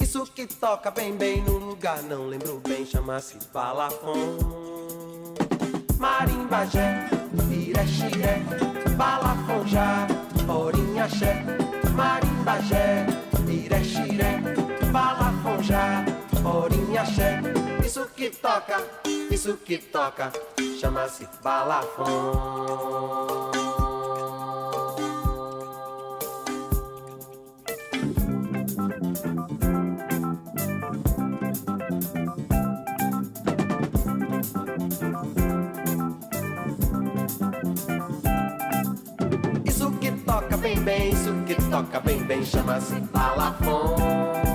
Isso 0.00 0.24
que 0.26 0.46
toca 0.46 0.90
bem 0.90 1.16
bem 1.16 1.42
no 1.42 1.58
lugar, 1.58 2.02
não 2.02 2.26
lembro 2.26 2.60
bem, 2.66 2.86
chama-se 2.86 3.38
balafon. 3.52 4.38
Marimba 5.98 6.66
jé, 6.66 7.08
iré 7.50 7.86
xiré, 7.86 8.42
balafon 8.96 9.66
já, 9.66 10.06
orinha 10.48 11.08
xé, 11.08 11.44
marimba 11.94 12.60
jé 12.62 12.91
que 18.22 18.30
toca, 18.30 18.80
isso 19.32 19.56
que 19.56 19.78
toca, 19.78 20.30
chama-se 20.78 21.28
balafon. 21.42 23.50
bem, 40.84 41.10
isso 41.10 41.32
que 41.44 41.54
toca 41.70 42.00
bem, 42.00 42.24
bem, 42.24 42.44
chama-se 42.44 42.94
balafon. 43.12 44.51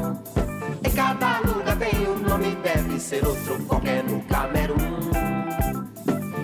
Ser 2.99 3.25
outro 3.25 3.57
qualquer 3.65 4.03
no 4.03 4.21
Camerun. 4.23 5.11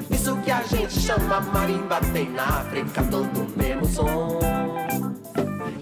Isso 0.10 0.36
que 0.38 0.52
a 0.52 0.62
gente 0.64 1.00
chama 1.00 1.42
marimba 1.42 2.00
tem 2.14 2.30
na 2.30 2.44
África 2.44 3.04
todo 3.04 3.42
o 3.42 3.58
mesmo 3.58 3.86
som. 3.86 4.40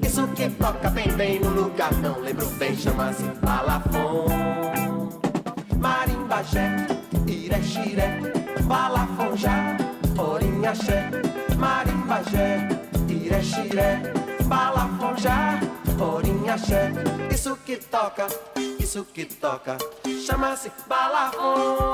Isso 0.01 0.27
que 0.29 0.49
toca 0.49 0.89
bem, 0.89 1.11
bem 1.13 1.39
no 1.39 1.49
lugar, 1.49 1.93
não 1.95 2.19
lembro 2.19 2.45
bem, 2.57 2.75
chama-se 2.75 3.23
balafon. 3.41 4.25
Marimbajé, 5.77 6.87
iré, 7.27 7.61
xiré, 7.61 8.19
balafon 8.63 9.35
já, 9.35 9.77
orinhaxé, 10.17 11.09
marimbajé 11.57 12.81
xiré, 13.31 13.41
xiré, 13.43 14.01
balafonjá, 14.45 15.59
porinha 15.97 16.57
xé. 16.57 16.91
Isso 17.31 17.57
que 17.65 17.77
toca, 17.77 18.27
isso 18.79 19.05
que 19.13 19.25
toca, 19.25 19.77
chama-se 20.31 20.71
balafon. 20.87 21.91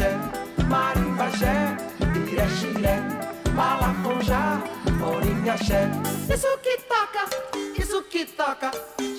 Orinhaxé, 0.00 0.10
marimbajé, 0.68 1.76
iré, 2.30 2.46
xiré, 2.58 2.96
balafonjá, 3.54 4.62
orinhaxé. 5.04 5.90
Isso 6.32 6.58
que 6.62 6.76
toca, 6.88 7.24
isso 7.76 8.02
que 8.04 8.24
toca, 8.24 8.70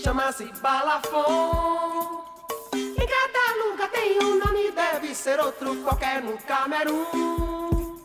chama-se 0.04 0.46
balafon. 0.62 2.24
Em 2.74 3.08
cada 3.08 3.56
lugar 3.64 3.90
tem 3.92 4.20
um 4.24 4.40
nome, 4.40 4.72
deve 4.72 5.14
ser 5.14 5.40
outro 5.40 5.76
qualquer 5.84 6.22
no 6.24 6.38
Camerun. 6.40 8.00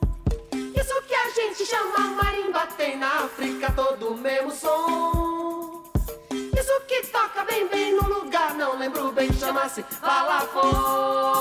Isso 0.52 1.02
que 1.06 1.14
a 1.14 1.30
gente 1.30 1.64
chama 1.64 2.08
marimba 2.22 2.66
tem 2.76 2.98
na 2.98 3.24
África 3.24 3.72
todo 3.74 4.08
o 4.12 4.18
mesmo 4.18 4.50
som. 4.50 5.82
Isso 6.30 6.80
que 6.86 7.06
toca 7.06 7.44
bem 7.44 7.66
bem 7.68 7.94
no 7.94 8.08
lugar, 8.08 8.54
não 8.54 8.78
lembro 8.78 9.12
bem, 9.12 9.32
chama-se 9.32 9.84
balafon. 10.00 11.36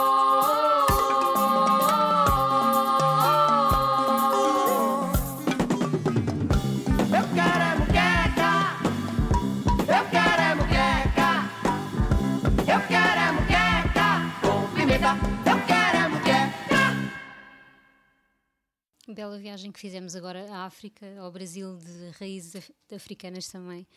Bela 19.15 19.37
viagem 19.37 19.71
que 19.71 19.79
fizemos 19.79 20.15
agora 20.15 20.45
à 20.51 20.65
África, 20.65 21.05
ao 21.19 21.31
Brasil, 21.31 21.77
de 21.77 22.09
raízes 22.19 22.55
af- 22.57 22.71
africanas 22.93 23.47
também. 23.47 23.87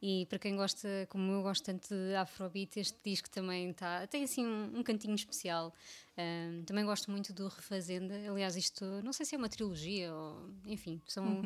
E 0.00 0.26
para 0.26 0.38
quem 0.38 0.54
gosta, 0.54 0.88
como 1.10 1.32
eu 1.32 1.42
gosto 1.42 1.64
tanto 1.64 1.88
de 1.92 2.14
Afrobeat, 2.14 2.78
este 2.78 2.96
disco 3.04 3.28
também 3.28 3.72
tá, 3.72 4.06
tem 4.06 4.22
assim 4.22 4.46
um, 4.46 4.78
um 4.78 4.82
cantinho 4.84 5.14
especial. 5.16 5.74
Ahm, 6.16 6.62
também 6.64 6.84
gosto 6.84 7.10
muito 7.10 7.32
do 7.32 7.48
Refazenda. 7.48 8.14
Aliás, 8.30 8.54
isto 8.56 8.84
não 9.02 9.12
sei 9.12 9.26
se 9.26 9.34
é 9.34 9.38
uma 9.38 9.48
trilogia 9.48 10.14
ou. 10.14 10.50
Enfim, 10.66 11.00
são. 11.06 11.42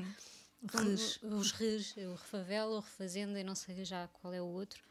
são 0.71 0.85
Res. 0.85 1.19
Os 1.23 1.51
Res, 1.53 1.97
o 1.97 2.13
Refavela, 2.13 2.77
o 2.77 2.81
Refazenda 2.81 3.41
e 3.41 3.45
não 3.45 3.55
sei 3.55 3.85
já 3.85 4.07
qual 4.09 4.35
é 4.35 4.43
o 4.43 4.47
outro. 4.47 4.83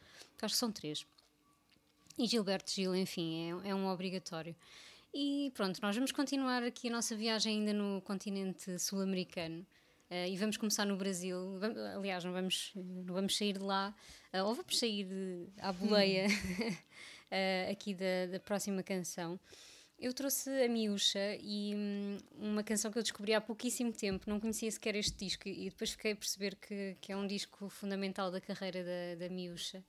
Acho 0.41 0.55
que 0.55 0.59
são 0.59 0.71
três. 0.71 1.05
E 2.17 2.25
Gilberto 2.27 2.71
Gil, 2.71 2.95
enfim, 2.95 3.51
é, 3.63 3.69
é 3.69 3.75
um 3.75 3.87
obrigatório. 3.87 4.55
E 5.13 5.51
pronto, 5.55 5.79
nós 5.81 5.95
vamos 5.95 6.11
continuar 6.11 6.63
aqui 6.63 6.87
a 6.87 6.91
nossa 6.91 7.15
viagem 7.15 7.59
ainda 7.59 7.73
no 7.73 8.01
continente 8.01 8.77
sul-americano. 8.79 9.65
eh, 10.09 10.29
e 10.29 10.35
vamos 10.37 10.57
começar 10.57 10.85
no 10.85 10.97
Brasil. 10.97 11.57
Vam- 11.57 11.73
aliás, 11.97 12.23
não 12.25 12.33
vamos, 12.33 12.71
não 12.75 13.13
vamos 13.13 13.37
sair 13.37 13.53
de 13.53 13.59
lá, 13.63 13.95
eh, 14.33 14.43
ou 14.43 14.53
vamos 14.53 14.77
sair 14.77 15.05
de- 15.05 15.47
à 15.61 15.71
boleia 15.71 16.25
eh, 17.31 17.69
aqui 17.71 17.93
da, 17.93 18.25
da 18.33 18.39
próxima 18.39 18.83
canção. 18.83 19.39
Eu 19.97 20.13
trouxe 20.13 20.49
a 20.49 20.67
Miúcha 20.67 21.37
e 21.39 21.73
hum, 21.75 22.17
uma 22.39 22.61
canção 22.63 22.91
que 22.91 22.97
eu 22.97 23.03
descobri 23.03 23.33
há 23.33 23.39
pouquíssimo 23.39 23.93
tempo, 23.93 24.29
não 24.29 24.37
conhecia 24.39 24.69
sequer 24.71 24.95
este 24.95 25.15
disco 25.25 25.47
e 25.47 25.69
depois 25.69 25.91
fiquei 25.91 26.11
a 26.13 26.15
perceber 26.15 26.55
que, 26.55 26.97
que 26.99 27.11
é 27.13 27.15
um 27.15 27.25
disco 27.27 27.69
fundamental 27.69 28.29
da 28.31 28.41
carreira 28.41 28.83
da, 28.83 29.15
da 29.27 29.29
Miúcha. 29.33 29.81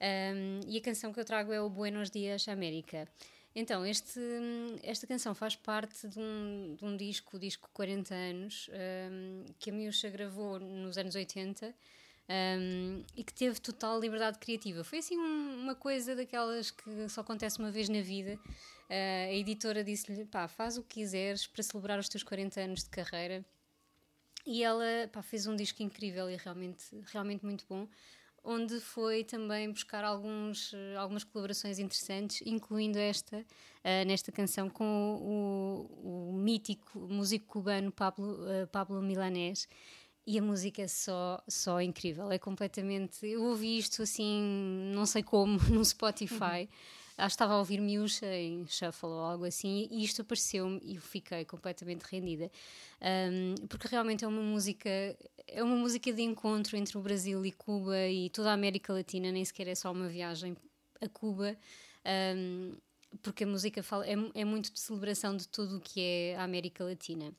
Um, 0.00 0.60
e 0.66 0.76
a 0.78 0.80
canção 0.80 1.12
que 1.12 1.20
eu 1.20 1.24
trago 1.24 1.52
é 1.52 1.60
o 1.60 1.70
Buenos 1.70 2.10
Dias 2.10 2.48
América. 2.48 3.06
Então, 3.54 3.84
este, 3.84 4.18
esta 4.82 5.06
canção 5.06 5.34
faz 5.34 5.54
parte 5.54 6.08
de 6.08 6.18
um, 6.18 6.74
de 6.74 6.84
um 6.84 6.96
disco, 6.96 7.36
o 7.36 7.40
disco 7.40 7.68
40 7.72 8.14
anos, 8.14 8.70
um, 9.10 9.44
que 9.58 9.68
a 9.70 9.72
Miúcha 9.72 10.08
gravou 10.08 10.58
nos 10.58 10.96
anos 10.96 11.14
80 11.14 11.74
um, 12.28 13.04
e 13.14 13.22
que 13.22 13.34
teve 13.34 13.60
total 13.60 14.00
liberdade 14.00 14.38
criativa. 14.38 14.82
Foi 14.82 14.98
assim 15.00 15.18
um- 15.18 15.60
uma 15.60 15.74
coisa 15.74 16.16
daquelas 16.16 16.70
que 16.70 17.08
só 17.10 17.20
acontece 17.20 17.58
uma 17.58 17.70
vez 17.70 17.88
na 17.90 18.00
vida. 18.00 18.38
Uh, 18.88 19.28
a 19.28 19.32
editora 19.32 19.84
disse-lhe: 19.84 20.24
pá, 20.24 20.48
faz 20.48 20.78
o 20.78 20.82
que 20.82 21.00
quiseres 21.00 21.46
para 21.46 21.62
celebrar 21.62 21.98
os 21.98 22.08
teus 22.08 22.22
40 22.22 22.60
anos 22.60 22.84
de 22.84 22.90
carreira. 22.90 23.44
E 24.46 24.64
ela 24.64 25.08
pá, 25.12 25.22
fez 25.22 25.46
um 25.46 25.54
disco 25.54 25.82
incrível 25.82 26.28
e 26.30 26.36
realmente, 26.36 26.84
realmente 27.12 27.44
muito 27.44 27.64
bom, 27.68 27.86
onde 28.44 28.80
foi 28.80 29.24
também 29.24 29.70
buscar 29.70 30.04
alguns, 30.04 30.72
eh, 30.74 30.96
algumas 30.96 31.24
colaborações 31.24 31.78
interessantes, 31.78 32.42
incluindo 32.44 32.98
esta, 32.98 33.44
eh, 33.84 34.04
nesta 34.04 34.32
canção 34.32 34.68
com 34.68 35.88
o, 35.94 36.30
o 36.30 36.32
mítico 36.32 36.98
músico 36.98 37.46
cubano 37.46 37.92
Pablo, 37.92 38.38
eh, 38.48 38.66
Pablo 38.66 39.00
Milanés. 39.00 39.68
E 40.26 40.38
a 40.38 40.42
música 40.42 40.82
é 40.82 40.88
só, 40.88 41.42
só 41.48 41.80
incrível, 41.80 42.30
é 42.30 42.38
completamente. 42.38 43.26
Eu 43.26 43.42
ouvi 43.44 43.78
isto 43.78 44.02
assim, 44.02 44.40
não 44.94 45.04
sei 45.04 45.22
como, 45.22 45.58
no 45.70 45.84
Spotify. 45.84 46.62
Acho 46.62 46.68
que 47.16 47.22
estava 47.24 47.54
a 47.54 47.58
ouvir 47.58 47.80
Miúcha 47.80 48.26
em 48.34 48.66
Shuffle 48.66 49.08
ou 49.08 49.20
algo 49.20 49.44
assim, 49.44 49.88
e 49.90 50.04
isto 50.04 50.22
apareceu-me 50.22 50.80
e 50.82 50.96
eu 50.96 51.02
fiquei 51.02 51.44
completamente 51.44 52.02
rendida. 52.02 52.50
Um, 53.00 53.66
porque 53.66 53.88
realmente 53.88 54.24
é 54.24 54.28
uma 54.28 54.42
música 54.42 54.88
é 55.46 55.62
uma 55.62 55.76
música 55.76 56.12
de 56.12 56.22
encontro 56.22 56.76
entre 56.76 56.96
o 56.96 57.00
Brasil 57.00 57.44
e 57.44 57.52
Cuba 57.52 58.06
e 58.06 58.30
toda 58.30 58.50
a 58.50 58.54
América 58.54 58.92
Latina, 58.92 59.30
nem 59.30 59.44
sequer 59.44 59.68
é 59.68 59.74
só 59.74 59.92
uma 59.92 60.08
viagem 60.08 60.56
a 61.00 61.08
Cuba. 61.08 61.56
um, 62.36 62.76
porque 63.22 63.44
a 63.44 63.46
música 63.46 63.82
fala, 63.82 64.06
é, 64.06 64.14
é 64.34 64.44
muito 64.44 64.72
de 64.72 64.80
celebração 64.80 65.36
de 65.36 65.46
tudo 65.46 65.76
o 65.76 65.80
que 65.80 66.00
é 66.00 66.36
a 66.36 66.44
América 66.44 66.82
Latina. 66.82 67.32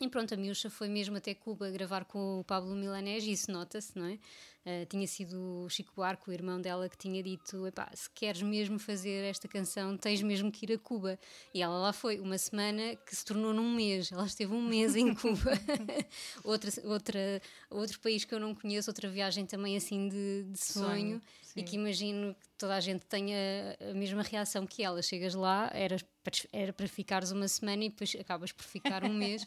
E 0.00 0.08
pronto, 0.08 0.34
a 0.34 0.36
Miúcha 0.36 0.68
foi 0.68 0.88
mesmo 0.88 1.16
até 1.16 1.32
Cuba 1.32 1.70
gravar 1.70 2.04
com 2.04 2.40
o 2.40 2.44
Pablo 2.44 2.74
Milanés, 2.74 3.22
e 3.24 3.32
isso 3.32 3.52
nota-se, 3.52 3.96
não 3.96 4.06
é? 4.06 4.18
Uh, 4.64 4.86
tinha 4.86 5.06
sido 5.08 5.64
o 5.64 5.68
Chico 5.68 5.92
Buarque, 5.96 6.30
o 6.30 6.32
irmão 6.32 6.60
dela, 6.60 6.88
que 6.88 6.96
tinha 6.96 7.20
dito: 7.20 7.64
se 7.94 8.08
queres 8.10 8.42
mesmo 8.42 8.78
fazer 8.78 9.24
esta 9.24 9.48
canção, 9.48 9.96
tens 9.96 10.22
mesmo 10.22 10.52
que 10.52 10.64
ir 10.64 10.74
a 10.74 10.78
Cuba. 10.78 11.18
E 11.52 11.60
ela 11.60 11.76
lá 11.78 11.92
foi, 11.92 12.20
uma 12.20 12.38
semana 12.38 12.94
que 12.94 13.16
se 13.16 13.24
tornou 13.24 13.52
num 13.52 13.74
mês. 13.74 14.12
Ela 14.12 14.24
esteve 14.24 14.54
um 14.54 14.62
mês 14.62 14.94
em 14.94 15.12
Cuba. 15.14 15.50
outra, 16.44 16.70
outra, 16.84 17.42
outro 17.68 17.98
país 17.98 18.24
que 18.24 18.32
eu 18.32 18.38
não 18.38 18.54
conheço, 18.54 18.88
outra 18.88 19.10
viagem 19.10 19.44
também 19.46 19.76
assim 19.76 20.08
de, 20.08 20.44
de 20.44 20.58
sonho, 20.64 21.20
Sonho, 21.20 21.22
e 21.56 21.64
que 21.64 21.74
imagino 21.74 22.32
que 22.34 22.48
toda 22.56 22.76
a 22.76 22.80
gente 22.80 23.04
tenha 23.06 23.76
a 23.90 23.94
mesma 23.94 24.22
reação 24.22 24.64
que 24.64 24.84
ela. 24.84 25.02
Chegas 25.02 25.34
lá, 25.34 25.70
era 25.74 25.96
para, 26.22 26.34
era 26.52 26.72
para 26.72 26.86
ficares 26.86 27.32
uma 27.32 27.48
semana 27.48 27.84
e 27.84 27.88
depois 27.88 28.14
acabas 28.18 28.52
por 28.52 28.64
ficar 28.64 29.02
um 29.02 29.12
mês. 29.12 29.44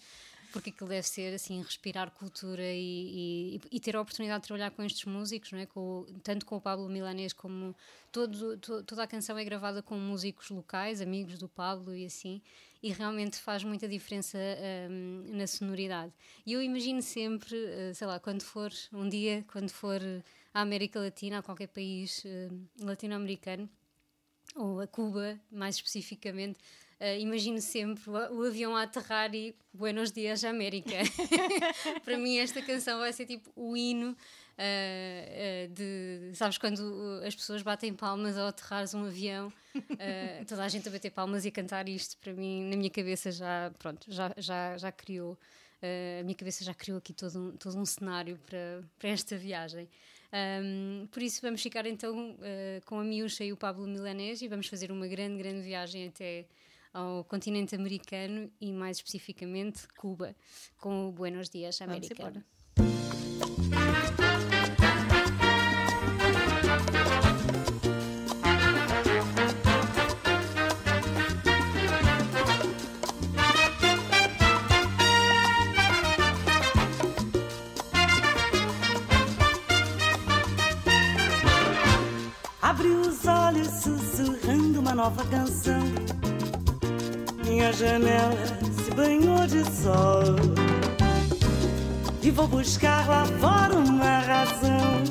Porque 0.56 0.70
aquilo 0.70 0.88
deve 0.90 1.06
ser 1.06 1.34
assim, 1.34 1.62
respirar 1.62 2.10
cultura 2.12 2.64
e, 2.64 3.58
e, 3.58 3.62
e 3.74 3.80
ter 3.80 3.94
a 3.98 4.00
oportunidade 4.02 4.42
de 4.44 4.48
trabalhar 4.48 4.72
com 4.72 4.82
estes 4.84 5.04
músicos, 5.04 5.52
não 5.52 5.60
é? 5.60 5.66
com, 5.66 6.06
tanto 6.24 6.46
com 6.46 6.56
o 6.56 6.62
Pablo 6.62 6.88
Milanês 6.88 7.34
como 7.34 7.76
todo, 8.10 8.56
to- 8.58 8.82
toda 8.84 9.04
a 9.04 9.08
canção 9.08 9.38
é 9.38 9.44
gravada 9.44 9.84
com 9.84 9.96
músicos 10.00 10.50
locais, 10.50 11.02
amigos 11.02 11.38
do 11.38 11.50
Pablo 11.50 11.94
e 11.94 12.06
assim, 12.06 12.42
e 12.82 12.90
realmente 12.90 13.36
faz 13.38 13.66
muita 13.66 13.86
diferença 13.86 14.38
hum, 14.90 15.26
na 15.34 15.46
sonoridade. 15.46 16.14
E 16.46 16.54
eu 16.54 16.62
imagino 16.64 17.02
sempre, 17.02 17.58
eh, 17.58 17.94
sei 17.94 18.08
lá, 18.08 18.18
quando 18.18 18.42
for 18.44 18.72
um 18.94 19.10
dia, 19.10 19.44
quando 19.52 19.70
for 19.70 20.00
à 20.54 20.62
América 20.62 21.02
Latina, 21.02 21.40
a 21.40 21.44
qualquer 21.44 21.68
país 21.68 22.24
eh, 22.26 22.50
latino-americano, 22.80 23.70
ou 24.56 24.80
a 24.80 24.88
Cuba, 24.88 25.38
mais 25.52 25.76
especificamente, 25.76 26.58
eh, 27.00 27.20
imagino 27.20 27.60
sempre 27.62 28.10
o, 28.10 28.44
avião 28.44 28.76
a 28.76 28.84
aterrar 28.84 29.34
e 29.36 29.56
Buenos 29.74 30.12
Dias 30.12 30.44
América. 30.44 30.96
Para 32.04 32.18
mim, 32.18 32.38
esta 32.38 32.62
canção 32.62 33.00
vai 33.00 33.12
ser 33.12 33.26
tipo 33.26 33.52
o 33.56 33.76
hino 33.76 34.16
eh, 34.58 35.68
eh, 35.68 35.68
de. 35.74 36.36
Sabes, 36.36 36.58
quando 36.58 36.80
uh, 36.80 37.26
as 37.28 37.36
pessoas 37.36 37.62
batem 37.62 37.94
palmas 37.94 38.38
ao 38.38 38.48
aterrares 38.48 38.94
um 38.94 39.06
avião, 39.06 39.52
toda 40.48 40.64
a 40.64 40.70
gente 40.70 40.88
a 40.88 40.92
bater 40.92 41.12
palmas 41.12 41.44
e 41.46 41.50
a 41.50 41.52
cantar 41.52 41.90
isto, 41.90 42.18
para 42.18 42.34
mim, 42.34 42.70
na 42.70 42.78
minha 42.78 42.90
cabeça 42.90 43.32
já, 43.32 43.72
pronto, 43.78 44.06
já, 44.10 44.34
já, 44.38 44.78
já 44.78 44.92
criou. 44.92 45.38
eh, 45.82 46.20
a 46.22 46.24
minha 46.24 46.36
cabeça 46.36 46.64
já 46.64 46.74
criou 46.74 46.98
aqui 46.98 47.14
todo 47.14 47.38
um, 47.40 47.52
todo 47.58 47.78
um 47.78 47.86
cenário 47.86 48.40
para, 48.46 48.84
para 48.98 49.10
esta 49.10 49.38
viagem. 49.38 49.88
Um, 50.34 51.08
por 51.08 51.22
isso 51.22 51.42
vamos 51.42 51.62
ficar 51.62 51.86
então 51.86 52.36
eh, 52.42 52.82
com 52.86 53.00
a 53.00 53.04
Miúcha 53.04 53.44
e 53.44 53.54
o 53.54 53.58
Pablo 53.58 53.88
Milanés 53.88 54.42
e 54.42 54.48
vamos 54.48 54.68
fazer 54.68 54.92
uma 54.92 55.08
grande, 55.08 55.38
grande 55.38 55.62
viagem 55.62 56.08
até 56.08 56.46
ao 56.96 57.26
continente 57.26 57.76
americano 57.76 58.50
e 58.60 58.72
mais 58.72 58.98
especificamente 58.98 59.86
Cuba, 59.98 60.34
com 60.78 61.10
o 61.10 61.12
Buenos 61.12 61.50
Dias 61.50 61.78
Vamos 61.80 61.98
América. 61.98 62.14
embora. 62.14 62.46
Abri 82.62 82.88
os 82.88 83.26
olhos 83.26 83.68
sussurrando 83.68 84.80
uma 84.80 84.96
nova 84.96 85.26
canção. 85.26 86.25
Minha 87.48 87.72
janela 87.72 88.36
se 88.84 88.92
banhou 88.92 89.46
de 89.46 89.64
sol. 89.64 90.36
E 92.22 92.32
vou 92.32 92.48
buscar 92.48 93.08
lá 93.08 93.24
fora 93.40 93.76
uma 93.76 94.20
razão 94.20 95.04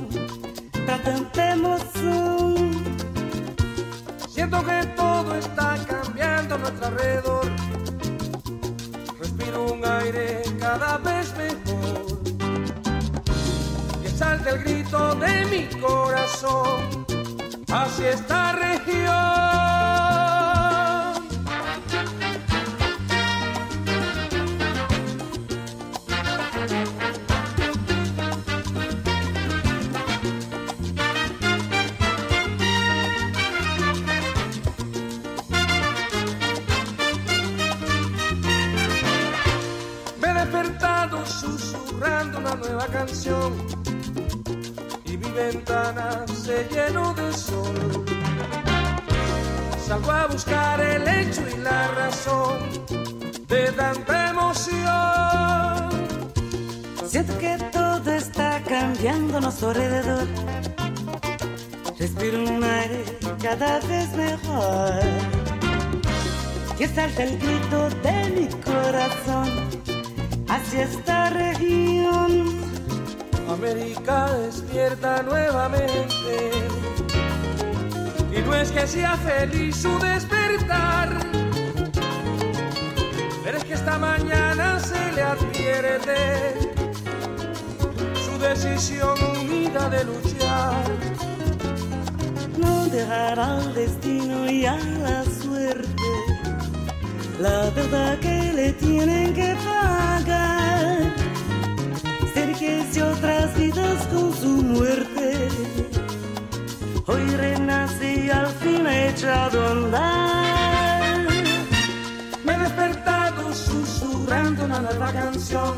pra 0.85 0.99
tanta 0.99 1.42
emoção. 1.53 2.55
Siento 4.29 4.57
que 4.64 4.87
todo 4.97 5.37
está 5.37 5.79
cambiando 5.79 6.55
a 6.55 6.59
nuestro 6.59 6.87
alrededor. 6.87 7.44
Respiro 9.20 9.73
un 9.73 9.85
aire 9.85 10.42
cada 10.59 10.99
vez 10.99 11.33
mejor. 11.37 12.18
Que 14.03 14.09
salta 14.09 14.51
el 14.51 14.59
grito 14.59 15.14
de 15.14 15.44
mi 15.47 15.81
corazón 15.81 17.07
hacia 17.70 18.11
esta 18.11 18.53
región. 18.53 19.54
Canción 42.95 43.53
y 45.05 45.17
mi 45.17 45.31
ventana 45.31 46.25
se 46.29 46.57
llenó 46.73 47.13
de 47.15 47.33
sol. 47.33 48.05
Salgo 49.87 50.11
a 50.13 50.27
buscar 50.29 50.81
el 50.81 51.03
hecho 51.09 51.43
y 51.55 51.57
la 51.59 51.89
razón 51.89 52.59
de 53.49 53.73
tanta 53.73 54.31
emoción. 54.31 55.91
Siento 57.05 57.37
que 57.39 57.59
todo 57.73 58.13
está 58.13 58.63
cambiando 58.63 59.39
a 59.39 59.41
nuestro 59.41 59.71
alrededor. 59.71 60.29
Respiro 61.99 62.45
un 62.45 62.63
aire 62.63 63.05
cada 63.43 63.81
vez 63.81 64.09
mejor. 64.17 65.01
Que 66.79 66.87
salta 66.89 67.25
el 67.25 67.39
grito 67.39 67.79
de 68.05 68.17
mi 68.37 68.47
corazón 68.63 69.49
hacia 70.49 70.83
esta 70.85 71.31
región. 71.31 72.54
América 73.64 74.27
despierta 74.44 75.22
nuevamente. 75.22 76.50
Y 78.31 78.42
no 78.42 78.55
es 78.55 78.70
que 78.70 78.87
sea 78.87 79.16
feliz 79.16 79.74
su 79.77 79.98
despertar, 80.00 81.09
pero 83.42 83.57
es 83.57 83.64
que 83.64 83.72
esta 83.72 83.98
mañana 83.98 84.79
se 84.81 85.12
le 85.12 85.22
advierte 85.22 86.74
su 88.27 88.38
decisión 88.38 89.16
unida 89.38 89.88
de 89.88 90.05
luchar. 90.05 90.85
No 92.59 92.85
dejará 92.88 93.57
al 93.61 93.74
destino 93.74 94.50
y 94.50 94.66
a 94.66 94.77
la 94.77 95.24
suerte 95.24 96.11
la 97.40 97.70
deuda 97.70 98.20
que 98.20 98.53
le 98.53 98.72
tienen 98.74 99.33
que 99.33 99.57
pagar. 99.64 100.63
Cerquese 102.64 103.03
otras 103.03 103.55
vidas 103.59 104.07
con 104.07 104.33
su 104.35 104.48
muerte. 104.48 105.48
Hoy 107.07 107.27
renace 107.37 108.24
y 108.24 108.31
al 108.31 108.46
fin 108.46 108.87
ha 108.87 109.09
echado 109.09 109.66
a 109.66 109.70
andar. 109.70 111.27
Me 112.44 112.55
he 112.55 112.59
despertado 112.59 113.53
susurrando 113.53 114.64
una 114.64 114.79
nueva 114.81 115.12
canción 115.12 115.74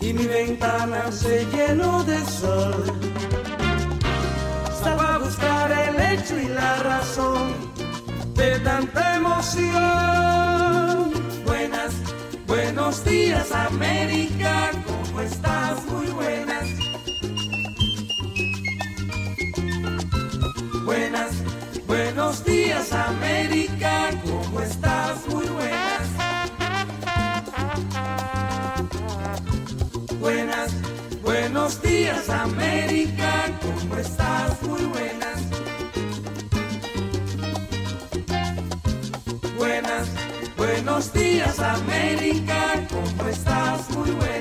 y 0.00 0.14
mi 0.14 0.24
ventana 0.24 1.12
se 1.12 1.44
llenó 1.52 2.02
de 2.04 2.18
sol. 2.24 2.84
Salgo 4.82 5.02
a 5.02 5.18
buscar 5.18 5.70
el 5.70 6.18
hecho 6.18 6.40
y 6.40 6.48
la 6.48 6.76
razón 6.82 7.52
de 8.34 8.58
tanta 8.60 9.16
emoción. 9.16 11.12
Buenas, 11.44 11.92
buenos 12.46 13.04
días 13.04 13.52
América, 13.52 14.70
¿cómo 15.16 15.28
estás? 15.28 15.86
Muy 15.86 16.06
buenas. 16.08 16.68
Buenas, 20.84 21.32
buenos 21.86 22.44
días 22.44 22.92
América, 22.92 24.10
¿cómo 24.26 24.60
estás? 24.60 25.26
Muy 25.28 25.46
buenas. 25.46 26.02
Buenas, 30.20 30.72
buenos 31.22 31.80
días 31.80 32.28
América, 32.28 33.58
¿cómo 33.62 33.96
estás? 33.96 34.62
Muy 34.64 34.84
buenas. 34.84 35.40
Buenas, 39.56 40.08
buenos 40.58 41.12
días 41.14 41.58
América, 41.58 42.86
¿cómo 42.90 43.28
estás? 43.30 43.90
Muy. 43.90 44.06
Buenas, 44.10 44.35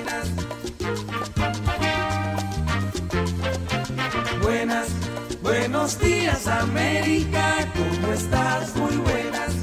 buenos 5.85 5.99
días 5.99 6.47
América, 6.47 7.71
¿cómo 7.75 8.13
estás? 8.13 8.75
Muy 8.75 8.97
buenas. 8.97 9.53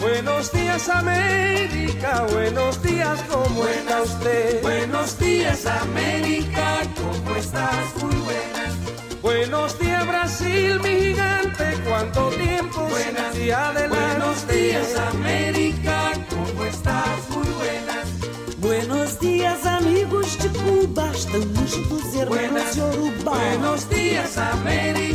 Buenos 0.00 0.50
días 0.50 0.88
América, 0.88 2.26
buenos 2.32 2.82
días, 2.82 3.22
¿cómo 3.28 3.66
está 3.66 4.00
usted? 4.00 4.62
Buenos 4.62 5.18
días 5.18 5.66
América, 5.66 6.78
¿cómo 6.96 7.36
estás? 7.36 7.94
Muy 8.02 8.16
buenas. 8.16 9.20
Buenos 9.20 9.78
días 9.78 10.06
Brasil, 10.06 10.80
mi 10.80 10.98
gigante, 10.98 11.64
cuánto 11.86 12.30
tiempo 12.30 12.80
buenas, 12.88 13.34
sin 13.34 13.52
adelante. 13.52 13.98
Buenos 13.98 14.48
días 14.48 14.96
América, 15.12 16.12
¿cómo 16.30 16.64
estás? 16.64 17.28
Muy 17.28 17.48
buenas. 17.48 18.06
Buenos 18.60 19.20
dias, 19.20 19.66
amigos 19.66 20.38
de 20.38 20.48
Cuba, 20.58 21.10
estamos 21.12 21.76
irmãos 21.76 22.28
Buenas, 22.28 22.76
de 22.76 23.24
buenos 23.24 23.90
días 23.90 24.38
América, 24.38 25.05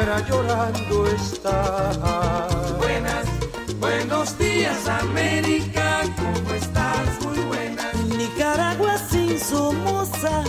negra 0.00 0.20
llorando 0.26 1.06
está. 1.08 2.48
Buenas, 2.78 3.26
buenos 3.78 4.38
días 4.38 4.88
América, 4.88 6.02
¿cómo 6.16 6.54
estás? 6.54 7.24
Muy 7.24 7.38
buenas. 7.40 7.94
Nicaragua 8.16 8.96
sin 8.98 9.38
Somoza 9.38 10.44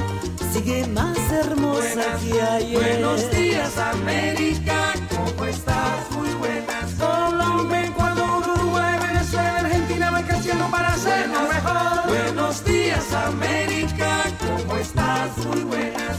sigue 0.53 0.87
más 0.87 1.17
hermosa 1.31 1.95
Buenas, 1.95 2.21
que 2.21 2.41
ayer. 2.41 2.79
buenos 2.79 3.31
días 3.31 3.77
América, 3.77 4.93
¿cómo 5.09 5.45
estás? 5.45 6.11
Muy 6.11 6.29
buenas. 6.35 6.91
Colombia, 6.97 7.85
Ecuador, 7.85 8.43
Uruguay, 8.55 8.99
Venezuela, 9.07 9.59
Argentina 9.59 10.11
van 10.11 10.23
creciendo 10.23 10.65
para 10.71 10.95
ser 10.97 11.27
mejor. 11.27 12.07
Buenos 12.07 12.63
días 12.63 13.13
América, 13.13 14.23
¿cómo 14.39 14.77
estás? 14.77 15.37
Muy. 15.45 15.61
Buenas. 15.63 16.17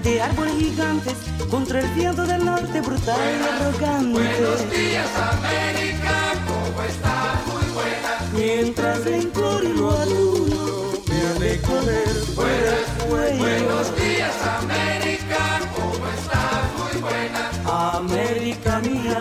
De 0.00 0.22
árboles 0.22 0.54
gigantes 0.58 1.14
contra 1.50 1.80
el 1.80 1.88
viento 1.88 2.24
del 2.24 2.44
norte 2.44 2.80
brutal 2.80 3.18
y 3.18 3.42
arrogante. 3.48 4.12
buenos 4.12 4.70
días 4.70 5.08
América, 5.16 6.34
¿cómo 6.46 6.82
estás? 6.82 7.46
Muy 7.46 7.72
buenas, 7.74 8.32
Mientras 8.32 9.06
y 9.06 9.78
lo 9.78 9.90
aduro 9.90 10.92
me 11.08 11.38
de 11.40 11.52
el 11.54 11.60
cuello. 12.36 13.38
buenos 13.38 13.96
días 13.96 14.34
América, 14.60 15.60
¿cómo 15.74 16.06
estás? 16.16 16.92
Muy 16.92 17.00
buenas, 17.02 17.56
América 17.66 18.78
mía, 18.80 19.20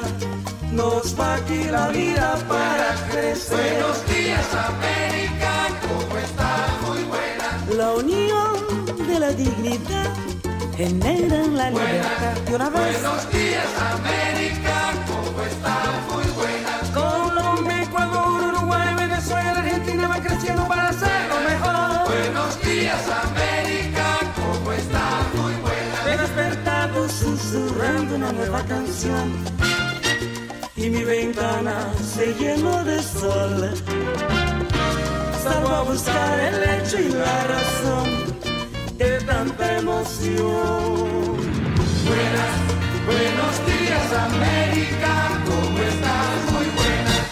nos 0.72 1.20
va 1.20 1.36
aquí 1.36 1.64
la 1.72 1.88
vida 1.90 2.38
para 2.48 2.94
crecer. 3.10 3.58
buenos 3.58 4.08
días 4.08 4.48
América, 4.54 5.70
¿cómo 5.82 6.18
estás? 6.18 6.82
Muy 6.88 7.04
buenas, 7.06 7.76
La 7.76 7.94
unión 7.94 9.08
de 9.08 9.20
la 9.20 9.32
dignidad 9.32 10.37
genera 10.78 11.38
la 11.48 11.72
libertad. 11.72 12.38
Y 12.48 12.54
una 12.54 12.70
vez 12.70 13.02
buenos 13.02 13.32
días 13.32 13.68
América, 13.96 14.94
¿cómo 15.08 15.42
estás? 15.42 15.90
Muy 16.14 16.26
buenas, 16.36 16.90
Colombia, 16.94 17.84
Ecuador, 17.84 18.54
Uruguay, 18.54 18.96
Venezuela, 18.96 19.60
Argentina 19.60 20.08
van 20.08 20.22
creciendo 20.22 20.68
para 20.68 20.94
ser 20.94 21.30
lo 21.30 21.40
mejor. 21.50 22.08
buenos 22.08 22.62
días 22.62 23.04
América, 23.10 24.06
¿cómo 24.36 24.72
estás? 24.72 25.34
Muy 25.34 25.54
buenas. 25.56 26.08
He 26.08 26.18
despertado 26.18 27.10
susurrando 27.10 28.16
una 28.16 28.32
nueva 28.32 28.62
canción 28.66 29.34
y 30.76 30.90
mi 30.92 31.04
ventana 31.04 31.92
se 32.16 32.36
llenó 32.36 32.84
de 32.84 33.02
sol. 33.02 33.74
a 35.48 35.82
buscar 35.82 36.40
el 36.40 36.64
hecho 36.64 37.00
y 37.00 37.10
la 37.10 37.44
razón 37.48 38.37
de 38.98 39.20
tanta 39.26 39.78
emoción. 39.80 41.38
Buenas, 42.06 42.56
buenos 43.06 43.66
días 43.66 44.14
América, 44.14 45.44
¿cómo 45.46 45.80
estás? 45.80 46.52
Muy 46.52 46.66
buenas. 46.76 47.28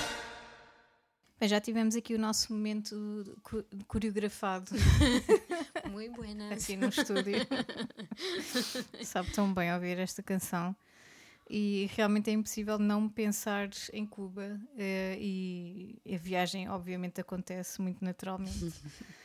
Bem, 1.39 1.49
já 1.49 1.59
tivemos 1.61 1.95
aqui 1.95 2.13
o 2.15 2.19
nosso 2.19 2.53
momento 2.53 2.95
co- 3.43 3.65
coreografado 3.87 4.71
Muito 5.91 6.15
buena. 6.15 6.53
aqui 6.53 6.75
no 6.77 6.87
estúdio. 6.89 7.45
Sabe 9.03 9.31
tão 9.31 9.53
bem 9.53 9.73
ouvir 9.73 9.97
esta 9.99 10.21
canção. 10.23 10.75
E 11.47 11.87
realmente 11.95 12.29
é 12.31 12.33
impossível 12.33 12.79
não 12.79 13.07
pensar 13.07 13.69
em 13.93 14.05
Cuba. 14.05 14.59
eh, 14.77 15.15
e 15.19 16.01
a 16.11 16.17
viagem, 16.17 16.67
obviamente, 16.69 17.21
acontece 17.21 17.79
muito 17.81 18.03
naturalmente. 18.03 18.73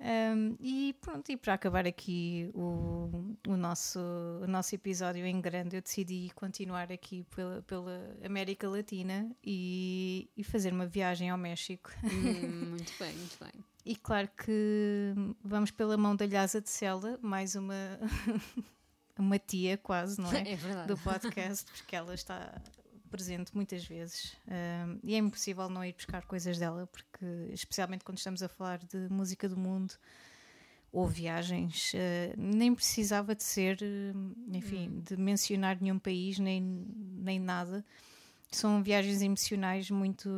Um, 0.00 0.56
e 0.60 0.94
pronto, 1.00 1.30
e 1.30 1.36
para 1.36 1.54
acabar 1.54 1.86
aqui 1.86 2.50
o, 2.52 3.36
o, 3.46 3.56
nosso, 3.56 4.00
o 4.42 4.46
nosso 4.46 4.74
episódio 4.74 5.24
em 5.24 5.40
grande, 5.40 5.76
eu 5.76 5.82
decidi 5.82 6.30
continuar 6.34 6.90
aqui 6.90 7.24
pela, 7.34 7.62
pela 7.62 8.16
América 8.24 8.68
Latina 8.68 9.30
e, 9.42 10.28
e 10.36 10.42
fazer 10.42 10.72
uma 10.72 10.86
viagem 10.86 11.30
ao 11.30 11.38
México. 11.38 11.90
Hum, 12.02 12.70
muito 12.70 12.92
bem, 12.98 13.14
muito 13.14 13.38
bem. 13.38 13.64
E 13.86 13.94
claro 13.94 14.28
que 14.36 15.14
vamos 15.42 15.70
pela 15.70 15.96
mão 15.96 16.16
da 16.16 16.26
Lhasa 16.26 16.60
de 16.60 16.70
Cela, 16.70 17.18
mais 17.22 17.54
uma, 17.54 17.98
uma 19.18 19.38
tia 19.38 19.76
quase, 19.78 20.20
não 20.20 20.32
é? 20.32 20.52
É 20.52 20.56
verdade. 20.56 20.88
Do 20.88 20.98
podcast, 20.98 21.70
porque 21.72 21.94
ela 21.94 22.14
está 22.14 22.60
presente 23.14 23.54
muitas 23.54 23.84
vezes 23.84 24.36
um, 24.48 24.98
e 25.04 25.14
é 25.14 25.18
impossível 25.18 25.68
não 25.70 25.84
ir 25.84 25.92
buscar 25.92 26.26
coisas 26.26 26.58
dela, 26.58 26.88
porque 26.88 27.24
especialmente 27.52 28.02
quando 28.04 28.18
estamos 28.18 28.42
a 28.42 28.48
falar 28.48 28.78
de 28.78 29.08
música 29.08 29.48
do 29.48 29.56
mundo 29.56 29.94
ou 30.90 31.06
viagens, 31.06 31.92
uh, 31.94 32.34
nem 32.36 32.74
precisava 32.74 33.32
de 33.36 33.44
ser, 33.44 33.78
enfim, 34.52 34.88
Hum. 34.88 35.00
de 35.00 35.16
mencionar 35.16 35.80
nenhum 35.80 35.98
país 35.98 36.40
nem, 36.40 36.60
nem 37.22 37.38
nada. 37.38 37.84
São 38.50 38.82
viagens 38.82 39.22
emocionais 39.22 39.90
muito, 39.90 40.28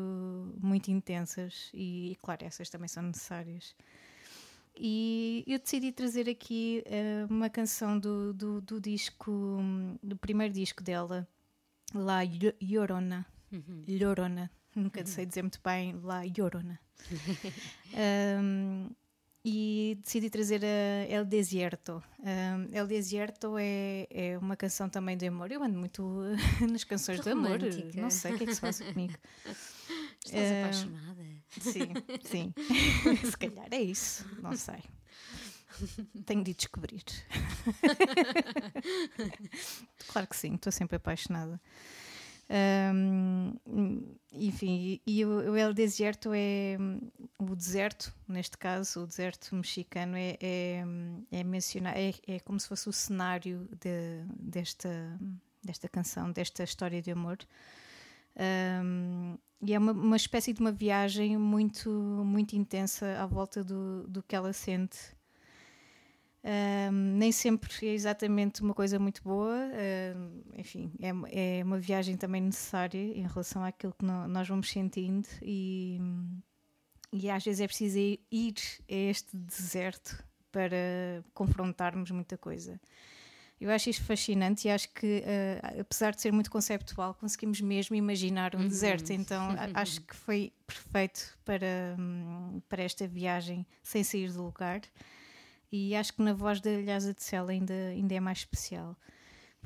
muito 0.61 0.91
intensas 0.91 1.71
e, 1.73 2.12
e, 2.12 2.17
claro, 2.17 2.45
essas 2.45 2.69
também 2.69 2.89
são 2.89 3.03
necessárias. 3.03 3.75
E 4.79 5.43
eu 5.47 5.59
decidi 5.59 5.93
trazer 5.93 6.29
aqui 6.29 6.85
uh, 6.87 7.33
uma 7.33 7.49
canção 7.49 7.99
do, 7.99 8.35
do, 8.35 8.61
do 8.61 8.79
disco, 8.79 9.59
do 10.03 10.17
primeiro 10.19 10.53
disco 10.53 10.83
dela, 10.83 11.27
La 11.94 12.22
Llorona. 12.61 13.27
Uhum. 13.53 13.85
Llorona. 13.87 14.51
Nunca 14.75 15.05
sei 15.07 15.25
dizer 15.27 15.42
muito 15.42 15.61
bem 15.64 15.94
La 16.03 16.25
Llorona. 16.25 16.79
um, 18.40 18.90
e 19.44 19.96
decidi 20.03 20.29
trazer 20.29 20.64
a 20.64 21.07
El 21.09 21.25
Desierto. 21.25 22.03
Um, 22.18 22.68
El 22.75 22.87
Desierto 22.88 23.57
é, 23.59 24.07
é 24.11 24.37
uma 24.38 24.57
canção 24.57 24.88
também 24.88 25.16
de 25.16 25.27
amor. 25.29 25.51
Eu 25.53 25.62
ando 25.62 25.79
muito 25.79 26.22
nas 26.68 26.85
canções 26.85 27.20
de 27.20 27.31
amor. 27.31 27.59
Não 27.94 28.11
sei 28.11 28.35
o 28.35 28.37
que 28.38 28.44
é 28.44 28.46
que 28.46 28.55
se 28.55 28.61
passa 28.61 28.85
comigo. 28.92 29.14
Estás 30.25 30.42
Eh, 30.51 30.62
apaixonada? 30.62 31.22
Sim, 31.61 31.92
sim. 32.25 32.53
Se 33.31 33.37
calhar 33.38 33.68
é 33.70 33.81
isso. 33.81 34.27
Não 34.42 34.57
sei. 34.57 34.83
Tenho 36.25 36.45
de 36.45 36.55
descobrir. 36.55 37.05
claro 40.09 40.29
que 40.29 40.37
sim, 40.37 40.55
estou 40.55 40.73
sempre 40.73 40.97
apaixonada. 40.97 41.61
Um, 42.49 43.59
enfim, 44.33 45.01
e 45.05 45.25
o, 45.25 45.51
o 45.51 45.57
El 45.57 45.75
Desierto 45.75 46.31
é 46.33 46.77
o 47.39 47.57
deserto, 47.57 48.15
neste 48.29 48.57
caso, 48.57 49.03
o 49.03 49.07
deserto 49.07 49.55
mexicano, 49.55 50.17
é, 50.17 50.39
é, 50.41 50.85
é 51.33 51.45
mencionar, 51.45 51.97
é, 51.97 52.15
é 52.27 52.39
como 52.41 52.61
se 52.61 52.69
fosse 52.69 52.89
o 52.89 52.93
cenário 52.93 53.69
de, 53.81 54.23
desta, 54.39 55.19
desta 55.63 55.89
canção, 55.89 56.31
desta 56.31 56.63
história 56.63 57.03
de 57.03 57.11
amor. 57.11 57.39
Um, 58.37 59.37
e 59.63 59.75
é 59.75 59.79
uma, 59.79 59.93
uma 59.93 60.17
espécie 60.17 60.53
de 60.53 60.61
uma 60.61 60.71
viagem 60.71 61.37
muito, 61.39 61.91
muito 61.91 62.55
intensa 62.55 63.21
à 63.21 63.27
volta 63.27 63.65
do, 63.65 64.07
do 64.07 64.23
que 64.23 64.37
ela 64.37 64.53
sente. 64.53 65.16
Um, 66.47 66.93
nem 67.19 67.33
sempre 67.33 67.89
é 67.89 67.93
exatamente 67.93 68.63
uma 68.63 68.73
coisa 68.73 69.01
muito 69.01 69.21
boa, 69.21 69.69
um, 70.17 70.43
enfim, 70.55 70.93
é, 71.01 71.59
é 71.59 71.65
uma 71.65 71.77
viagem 71.77 72.17
também 72.17 72.41
necessária 72.41 73.01
em 73.01 73.27
relação 73.27 73.65
àquilo 73.65 73.93
que 73.99 74.05
no, 74.05 74.29
nós 74.29 74.47
vamos 74.47 74.71
sentindo, 74.71 75.27
e, 75.43 75.99
e 77.13 77.29
às 77.29 77.43
vezes 77.45 77.61
é 77.61 77.67
preciso 77.67 77.99
ir 77.99 78.55
a 78.89 78.95
este 78.95 79.37
deserto 79.37 80.25
para 80.53 81.25
confrontarmos 81.35 82.13
muita 82.13 82.39
coisa. 82.39 82.81
Eu 83.61 83.71
acho 83.71 83.91
isto 83.91 84.05
fascinante 84.05 84.69
e 84.69 84.71
acho 84.71 84.89
que, 84.91 85.25
uh, 85.25 85.81
apesar 85.81 86.15
de 86.15 86.21
ser 86.21 86.31
muito 86.31 86.51
conceptual, 86.51 87.13
conseguimos 87.15 87.61
mesmo 87.61 87.97
imaginar 87.97 88.55
um 88.55 88.61
uhum. 88.61 88.69
deserto. 88.69 89.11
Então 89.13 89.49
acho 89.75 90.01
que 90.03 90.15
foi 90.15 90.53
perfeito 90.65 91.37
para, 91.45 91.97
um, 91.99 92.61
para 92.69 92.85
esta 92.85 93.07
viagem 93.09 93.67
sem 93.83 94.05
sair 94.05 94.31
do 94.31 94.45
lugar. 94.45 94.83
E 95.71 95.95
acho 95.95 96.15
que 96.15 96.23
na 96.23 96.33
voz 96.33 96.61
da 96.61 96.71
Lhasa 96.71 97.13
de 97.13 97.23
Cela 97.23 97.51
ainda, 97.53 97.75
ainda 97.75 98.15
é 98.15 98.21
mais 98.21 98.39
especial. 98.39 98.97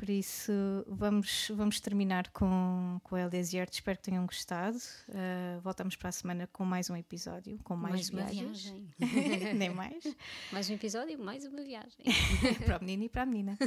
Por 0.01 0.09
isso, 0.09 0.51
vamos, 0.89 1.51
vamos 1.55 1.79
terminar 1.79 2.31
com, 2.31 2.99
com 3.05 3.19
El 3.19 3.29
Desierto. 3.29 3.75
Espero 3.75 3.99
que 3.99 4.05
tenham 4.05 4.25
gostado. 4.25 4.79
Uh, 5.11 5.61
voltamos 5.61 5.95
para 5.95 6.09
a 6.09 6.13
semana 6.13 6.49
com 6.51 6.65
mais 6.65 6.89
um 6.89 6.97
episódio, 6.97 7.59
com 7.63 7.77
mais, 7.77 8.09
mais 8.11 8.31
viagens. 8.33 8.73
uma 8.99 9.07
viagem. 9.07 9.53
Nem 9.55 9.69
mais. 9.69 10.03
Mais 10.51 10.71
um 10.71 10.73
episódio, 10.73 11.19
mais 11.19 11.45
uma 11.45 11.63
viagem. 11.63 12.03
para 12.65 12.79
o 12.79 12.81
menino 12.81 13.05
e 13.05 13.09
para 13.11 13.23
a 13.25 13.27
menina. 13.27 13.59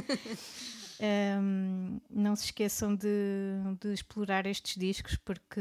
Um, 1.40 2.00
não 2.10 2.34
se 2.34 2.46
esqueçam 2.46 2.96
de, 2.96 3.06
de, 3.80 3.92
explorar 3.92 4.44
estes 4.44 4.76
discos, 4.76 5.14
porque 5.16 5.60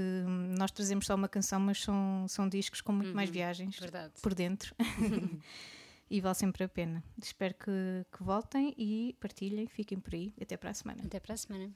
nós 0.58 0.72
trazemos 0.72 1.06
só 1.06 1.14
uma 1.14 1.30
canção, 1.30 1.60
mas 1.60 1.84
são, 1.84 2.26
são 2.28 2.50
discos 2.50 2.82
com 2.82 2.92
muito 2.92 3.10
uhum, 3.10 3.16
mais 3.16 3.30
viagens 3.30 3.78
verdade. 3.78 4.14
por 4.24 4.34
dentro. 4.34 4.76
E 6.10 6.22
vale 6.22 6.36
sempre 6.36 6.64
a 6.64 6.70
pena. 6.70 7.04
Espero 7.22 7.54
que, 7.56 8.06
que 8.12 8.24
voltem 8.24 8.74
e 8.78 9.16
partilhem, 9.20 9.68
fiquem 9.68 10.00
por 10.00 10.14
aí. 10.14 10.34
Até 10.42 10.58
para 10.58 10.70
a 10.70 10.74
semana. 10.74 11.04
Até 11.04 11.20
para 11.20 11.34
a 11.34 11.38
semana. 11.38 11.74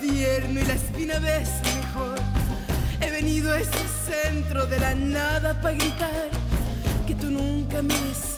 Tierno 0.00 0.60
y 0.60 0.64
la 0.64 0.74
espina 0.74 1.18
besa 1.18 1.62
mejor. 1.76 2.18
He 3.00 3.10
venido 3.10 3.52
a 3.52 3.60
ese 3.60 3.84
centro 4.06 4.66
de 4.66 4.78
la 4.78 4.94
nada 4.94 5.60
para 5.60 5.74
gritar 5.74 6.28
que 7.06 7.14
tú 7.14 7.30
nunca 7.30 7.82
mereciste. 7.82 8.37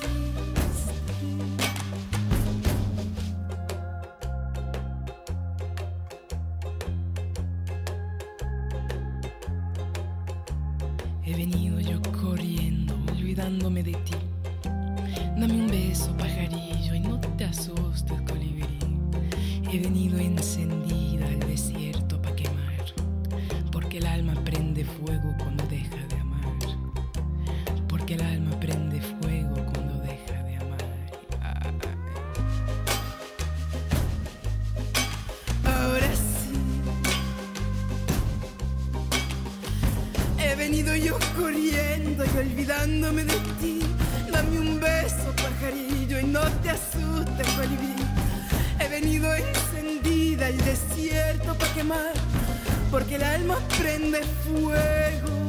Porque 52.91 53.17
el 53.17 53.23
alma 53.23 53.57
prende 53.79 54.23
fuego. 54.45 55.40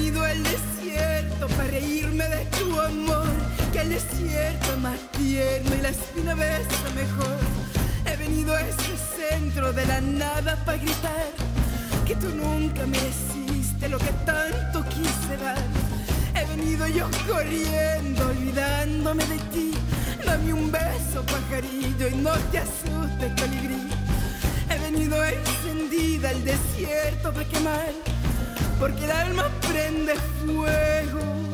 Venido 0.00 0.24
al 0.24 0.42
desierto 0.42 1.46
para 1.48 1.68
reírme 1.68 2.24
de 2.24 2.46
tu 2.56 2.80
amor, 2.80 3.28
que 3.70 3.82
el 3.82 3.90
desierto 3.90 4.72
es 4.72 4.78
más 4.78 4.98
tierno 5.18 5.74
y 5.74 5.82
la 5.82 5.90
espina 5.90 6.34
besa 6.34 6.88
mejor. 6.94 7.38
He 8.06 8.16
venido 8.16 8.54
a 8.54 8.62
ese 8.62 8.96
centro 9.18 9.74
de 9.74 9.84
la 9.84 10.00
nada 10.00 10.56
para 10.64 10.78
gritar 10.78 11.26
que 12.06 12.16
tú 12.16 12.28
nunca 12.30 12.86
mereciste 12.86 13.90
lo 13.90 13.98
que 13.98 14.12
tanto 14.24 14.82
quise 14.88 15.36
dar. 15.36 15.62
He 16.34 16.46
venido 16.46 16.86
yo 16.86 17.06
corriendo, 17.28 18.26
olvidándome 18.26 19.26
de 19.26 19.38
ti. 19.52 19.72
Dame 20.24 20.54
un 20.54 20.72
beso, 20.72 21.22
pajarillo, 21.26 22.08
y 22.08 22.14
no 22.14 22.32
te 22.50 22.58
asustes, 22.60 23.32
colibrí. 23.38 23.82
He 24.70 24.78
venido 24.78 25.22
encendida 25.22 26.30
al 26.30 26.42
desierto 26.42 27.34
para 27.34 27.48
quemar 27.48 28.09
porque 28.80 29.04
el 29.04 29.10
alma 29.10 29.50
prende 29.60 30.14
fuego. 30.42 31.49